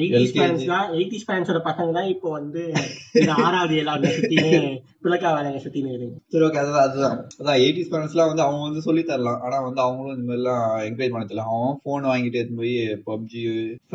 [0.00, 0.36] எயிட்டிஸ்.
[0.38, 2.64] பேரண்ட்ஸ் தான் எயிட்டிஸ் பேரண்ட்ஸோட பசங்க தான் இப்போ வந்து
[3.22, 4.60] இந்த ஆறாவது ஏழாவது சுத்தின்னு
[5.04, 7.16] பிள்ளைக்கா வேலைங்க சுத்தின்னு இருக்கு சரி ஓகே அதுதான் அதுதான்.
[7.40, 9.40] அதான் எயிட்டிஸ் பேரண்ட்ஸ்லாம் வந்து அவங்க வந்து சொல்லி தரலாம்.
[9.46, 11.46] ஆனா வந்து அவங்களும் இந்த மாதிரிலாம் என்கரேஜ் பண்ண தெரியல.
[11.50, 12.76] அவன் ஃபோன் வாங்கிட்டு போய்
[13.08, 13.42] பப்ஜி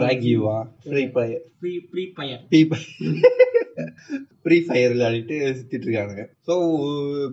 [0.08, 3.66] ஃப்ராகிவா ஃப்ரீ ஃபயர் ப்ரீ ப்ரீ பையன்.
[4.42, 6.54] ஃப்ரீ ஃபயர் விளையாடிட்டு சுத்திட்டு இருக்கானுங்க ஸோ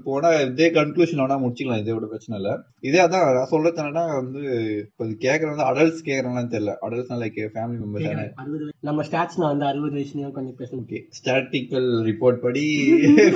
[0.04, 2.50] போனா இதே கன்க்ளூஷன் வேணா முடிச்சுக்கலாம் இதோட பிரச்சனை இல்ல.
[2.88, 4.40] இதே அதான் நான் சொல்றது என்னன்னா வந்து
[4.80, 6.72] இப்போ கேட்கறது வந்து அடல்ட்ஸ் கேட்கறாங்கன்னு தெரியல.
[6.86, 8.24] அடல்ட்ஸ் லைக் ஃபேமிலி மெம்பர்ஸ் தானே.
[8.82, 10.84] நம்ம ஸ்டாட்ஸ்ல வந்து அறுபது வயசுலயும் கொஞ்சம் பேசணும்.
[10.84, 12.64] ஓகே ஸ்டாட்டிக்கல் ரிப்போர்ட் படி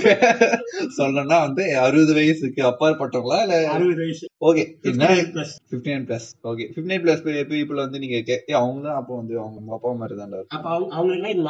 [0.98, 3.56] சொல்லணும்னா வந்து அறுபது வயசுக்கு அப்பாற்பட்டவங்களா இல்ல?
[3.76, 4.26] அறுபது வயசு.
[4.48, 8.16] Okay fifty nine plus okay fifty nine plus people வந்து நீங்க
[8.58, 10.16] அவங்க தான் அப்போ வந்து அவங்க அப்பா மாதிரி
[10.50, 11.44] அப்ப அவங்க அவங்களுக்கு இது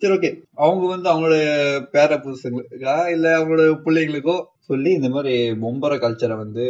[0.00, 1.36] சரி ஓகே அவங்க வந்து அவங்களோட
[1.92, 4.36] பேர புதுசுங்களுக்கா இல்ல அவங்களோட பிள்ளைங்களுக்கோ?
[4.66, 6.64] சொல்லி இந்த மாதிரி பொம்பர கல்ச்சரை வந்து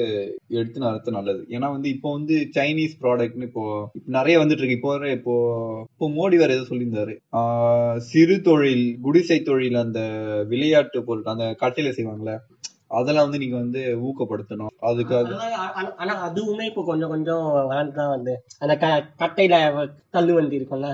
[0.50, 1.42] எடுத்து நடத்த நல்லது.
[1.50, 5.34] ஏன்னா வந்து இப்போ வந்து சைனீஸ் ப்ராடக்ட்னு இப்போ இப்போ நிறைய வந்துட்டு இருக்கு இப்போ இப்போ
[5.90, 7.14] இப்போ மோடி வேற ஏதோ சொல்லியிருந்தாரு.
[7.32, 10.00] ஆஹ் சிறு தொழில் குடிசை தொழில் அந்த
[10.48, 12.36] விளையாட்டு பொருட்கள் அந்த கட்டையில செய்வாங்களே
[12.94, 14.72] அதெல்லாம் வந்து நீங்க வந்து ஊக்கப்படுத்தணும்.
[14.82, 15.36] அதுக்காக
[16.00, 18.74] ஆனா- அதுவுமே இப்போ கொஞ்சம் கொஞ்சம் வளர்ந்துதான் வந்து அந்த
[19.18, 19.56] கட்டையில
[20.10, 20.88] தள்ளு வண்டி இருக்கும்ல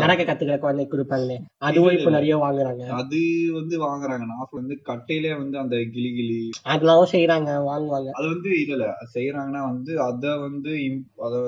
[0.00, 2.82] நடக்க கத்துக்கிற குழந்தை கொடுப்பாங்களே அதுவும் இப்போ நிறைய வாங்குறாங்க.
[2.94, 3.18] அது
[3.52, 4.24] வந்து வாங்குறாங்க.
[4.24, 8.10] நான் வந்து கட்டையிலே வந்து அந்த கிளி கிளி அதெல்லாம் செய்யறாங்க வாங்குவாங்க.
[8.12, 8.86] அது வந்து இல்ல இல்ல.
[9.14, 10.72] செய்யறாங்கன்னா வந்து அத வந்து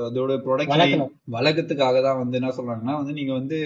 [0.02, 0.30] அதோட
[0.70, 1.12] வளர்க்கணும்.
[1.32, 3.58] வழக்கத்துக்காக தான் வந்து என்ன சொல்றாங்கன்னா வந்து நீங்க வந்து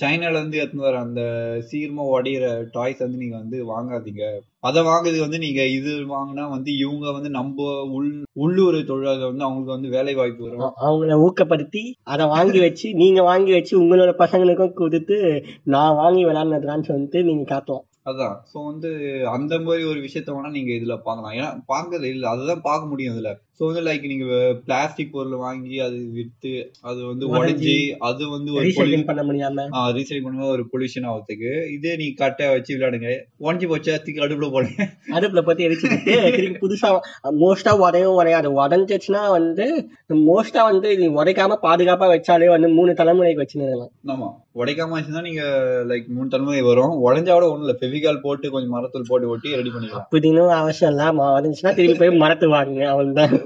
[0.00, 1.22] சைனால இருந்து எடுத்துன்னு வர அந்த
[1.70, 4.24] சீர்மா உடையிற டாய்ஸ் வந்து நீங்க வந்து வாங்காதீங்க.
[4.64, 9.76] அத வாங்குறது வந்து நீங்க இது வாங்கினா வந்து இவங்க வந்து நம்ம உள் உள்ளூர் தொழிலாளர் வந்து அவங்களுக்கு
[9.76, 10.62] வந்து வேலை வாய்ப்பு வரும்.
[10.84, 15.18] அவங்கள ஊக்கப்படுத்தி அதை வாங்கி வச்சு நீங்க வாங்கி வச்சு உங்களோட பசங்களுக்கும் கொடுத்து
[15.66, 18.34] நான் வாங்கி விளையாடுனதுலான்னு சொல்லிட்டு நீங்க காட்டலாம் அதான்.
[18.50, 18.88] சோ வந்து
[19.30, 21.34] அந்த மாதிரி ஒரு விஷயத்த வேணா நீங்க இதுல பார்க்கலாம்.
[21.34, 22.24] ஏன்னா பார்க்கறது இல்ல.
[22.28, 23.30] அதுதான் பார்க்க முடியும் இதுல.
[23.58, 24.26] சோ வந்து லைக் நீங்க
[24.66, 28.70] பிளாஸ்டிக் பொருள் வாங்கி அது வித்து அது வந்து உடைஞ்சி அது வந்து ஒரு
[29.06, 29.66] பண்ண முடியாம.
[29.96, 31.72] ரீசைக்கிள் பண்ணும்போது ஒரு பொல்யூஷன் ஆகிறதுக்கு.
[31.72, 33.10] இதே நீ கட்டை வச்சு விளையாடுங்க.
[33.40, 34.88] உடஞ்சி போச்சா தூக்கி அடுப்புல போடுங்க.
[35.10, 35.98] அடுப்புல பத்தி எரிச்சுட்டு
[36.36, 36.90] திருப்பி புதுசா
[37.42, 38.50] மோஸ்டா உடையும் உடையாது.
[38.62, 39.88] உடஞ்சிச்சுன்னா வந்து
[40.28, 43.92] மோஸ்டா வந்து நீ உடைக்காம பாதுகாப்பா வச்சாலே வந்து மூணு தலைமுறைக்கு வச்சுருக்கலாம்.
[44.06, 44.30] ஆமா.
[44.54, 45.44] உடைக்காம வச்சுதான் நீங்க
[45.88, 46.92] லைக் மூணு தலைமுறை வரும்.
[47.06, 47.78] உடஞ்சா கூட ஒண்ணும் இல்ல.
[47.80, 50.06] ஃபெவிகால் போட்டு கொஞ்சம் மரத்தூள் போட்டு ஒட்டி ரெடி பண்ணிக்கலாம்.
[50.10, 52.86] அப்படின்னு அவசியம் இல்ல உடஞ்சுன்னா திருப்பி போய் மரத்து வாங்குங்க.
[52.86, 53.43] அவள்தான்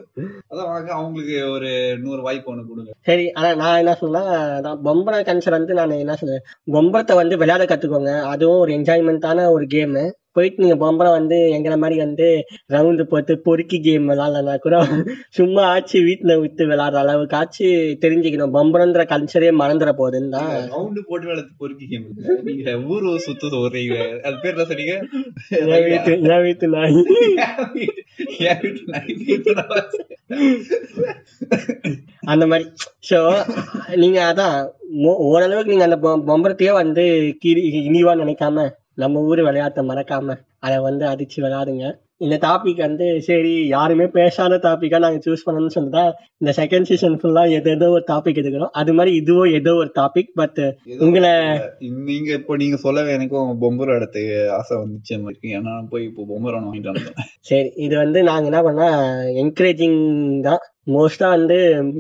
[0.51, 1.71] அதான் வாங்க அவங்களுக்கு ஒரு
[2.05, 2.91] நூறு வாய்ப்பு ஒண்ணு கொடுங்க.
[3.09, 4.23] சரி ஆனா நான் என்ன சொன்னா
[4.65, 6.45] பொம்பனை பொம்பரை கன்சர் வந்து நான் என்ன சொல்றேன்
[6.77, 8.15] பொம்பரத்தை வந்து விளையாட கத்துக்கோங்க.
[8.33, 10.05] அதுவும் ஒரு என்ஜாய்மெண்ட்டான ஒரு கேமு
[10.39, 12.29] போயிட்டு நீங்க பொம்பரை வந்து எங்களை மாதிரி வந்து
[12.75, 14.77] ரவுண்டு போட்டு பொறுக்கி கேம் விளாட்லனா கூட
[15.39, 17.67] சும்மா ஆச்சு வீட்டுல விட்டு விளையாடுற அளவுக்கு ஆச்சு
[18.05, 18.55] தெரிஞ்சுக்கணும்.
[18.57, 20.51] பொம்பரன்ற கல்ச்சரே மறந்துட போகுதுன்னு தான்.
[20.75, 22.07] ரவுண்டு போட்டு வேலை பொறுக்கி கேம்
[22.49, 23.97] நீங்க ஊரு சுத்த சொல்றீங்க.
[24.27, 24.95] அது பேர் என்ன சொன்னீங்க?
[25.61, 26.97] என் வீட்டு என் வீட்டு நாய்.
[28.49, 28.61] என்
[29.27, 29.97] வீட்டு நாய்.
[32.33, 32.67] அந்த மாதிரி.
[33.11, 33.19] சோ
[34.03, 34.57] நீங்க அதான்
[35.31, 37.05] ஓரளவுக்கு நீங்க அந்த பொம்பரத்தையே வந்து
[37.43, 38.67] கீழ் இனிவா நினைக்காம
[39.03, 40.37] நம்ம ஊர் விளையாட்டை மறக்காம
[40.67, 41.87] அதை வந்து அடிச்சு விளையாடுங்க.
[42.25, 46.03] இந்த டாபிக் வந்து சரி யாருமே பேசாத டாபிக்கா நாங்க சூஸ் பண்ணணும்னு சொல்லிட்டா
[46.41, 50.33] இந்த செகண்ட் சீசன் ஃபுல்லா எதோ ஏதோ ஒரு டாபிக் எடுக்கிறோம் அது மாதிரி இதுவும் ஏதோ ஒரு டாபிக்
[50.41, 50.59] பட்
[51.07, 51.33] உங்களை
[52.09, 55.15] நீங்க இப்போ நீங்க சொல்லவே எனக்கும் பொம்பரை இடத்துக்கு ஆசை வந்துச்சு
[55.59, 57.31] ஏன்னா போய் இப்போ பொம்பரை ஒண்ணு வாங்கிட்டு வந்தேன்.
[57.51, 58.89] சரி இது வந்து நாங்க என்ன பண்ணா
[59.45, 60.01] என்கரேஜிங்
[60.49, 60.63] தான்.
[60.95, 61.59] மோஸ்டா வந்து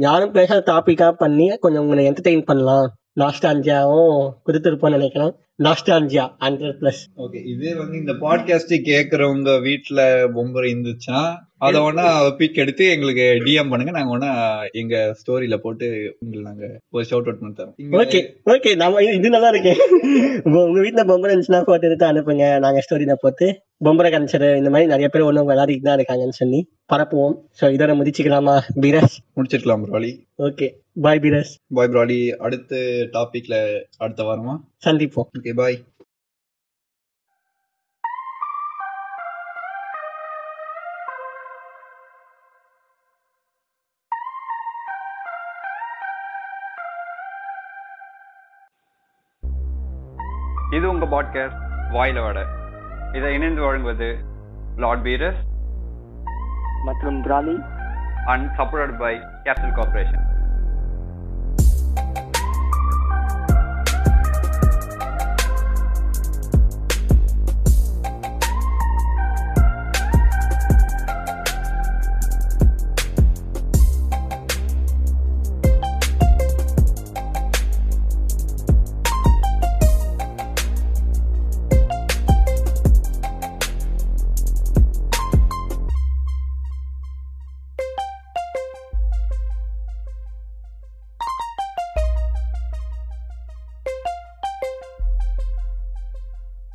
[0.09, 2.88] யாரும் பேசாத டாபிக்கா பண்ணி கொஞ்சம் உங்களை என்டர்டெயின் பண்ணலாம்.
[3.22, 5.32] நாஸ்டான்ஜியாவும் கொடுத்துருப்போம்னு நினைக்கிறேன்.
[5.59, 10.00] நாஸ்டான்ஜியா ஹண்ட்ரட் பிளஸ் ஓகே இதே வந்து இந்த பாட்காஸ்ட் கேக்குறவங்க வீட்டுல
[10.34, 11.22] பொம்பரை இருந்துச்சுன்னா
[11.61, 13.90] அத ஒண்ணா பிக் எடுத்து எங்களுக்கு டிஎம் பண்ணுங்க.
[13.90, 14.30] நாங்க ஒண்ணா
[14.72, 15.86] எங்க ஸ்டோரியில போட்டு
[16.20, 19.72] உங்களுக்கு நாங்க ஒரு ஷவுட் அவுட் பண்ணி தரோம் ஓகே ஓகே நம்ம இது- நல்லா இருக்கு
[20.62, 22.46] உங்க வீட்டுல பொம்பரை இருந்துச்சுன்னா போட்டோ எடுத்து அனுப்புங்க.
[22.59, 23.48] நாங்க ஸ்டோரியில போட்டு
[23.84, 26.61] பொம்பரை கல்ச்சர் இந்த மாதிரி நிறைய பேர் ஒன்றும் விளையாடிட்டு தான் இருக்காங்கன்னு சொல்லி
[26.92, 27.36] பரப்புவோம்.
[27.61, 29.16] ஸோ இதோட முடிச்சுக்கலாமா பீரஸ்?
[29.36, 30.68] முடிச்சிருக்கலாம் ப்ராலி ஓகே
[31.00, 31.52] பாய் பீரஸ்.
[31.74, 32.72] பாய் ப்ராலி அடுத்த
[33.12, 33.56] டாபிக்ல
[33.96, 34.56] அடுத்த வாரமா?
[34.86, 35.28] சந்திப்போம்.
[35.38, 35.78] ஓகே பாய்
[50.79, 51.61] இது உங்க பாட்காஸ்ட்
[51.93, 52.39] வாயில வட.
[53.12, 54.09] இதை இணைந்து வழங்குவது
[54.76, 55.41] லார்ட் பீரஸ்
[56.85, 57.57] மற்றும் பிராலி
[58.26, 59.14] and support by
[59.45, 60.24] capital corporation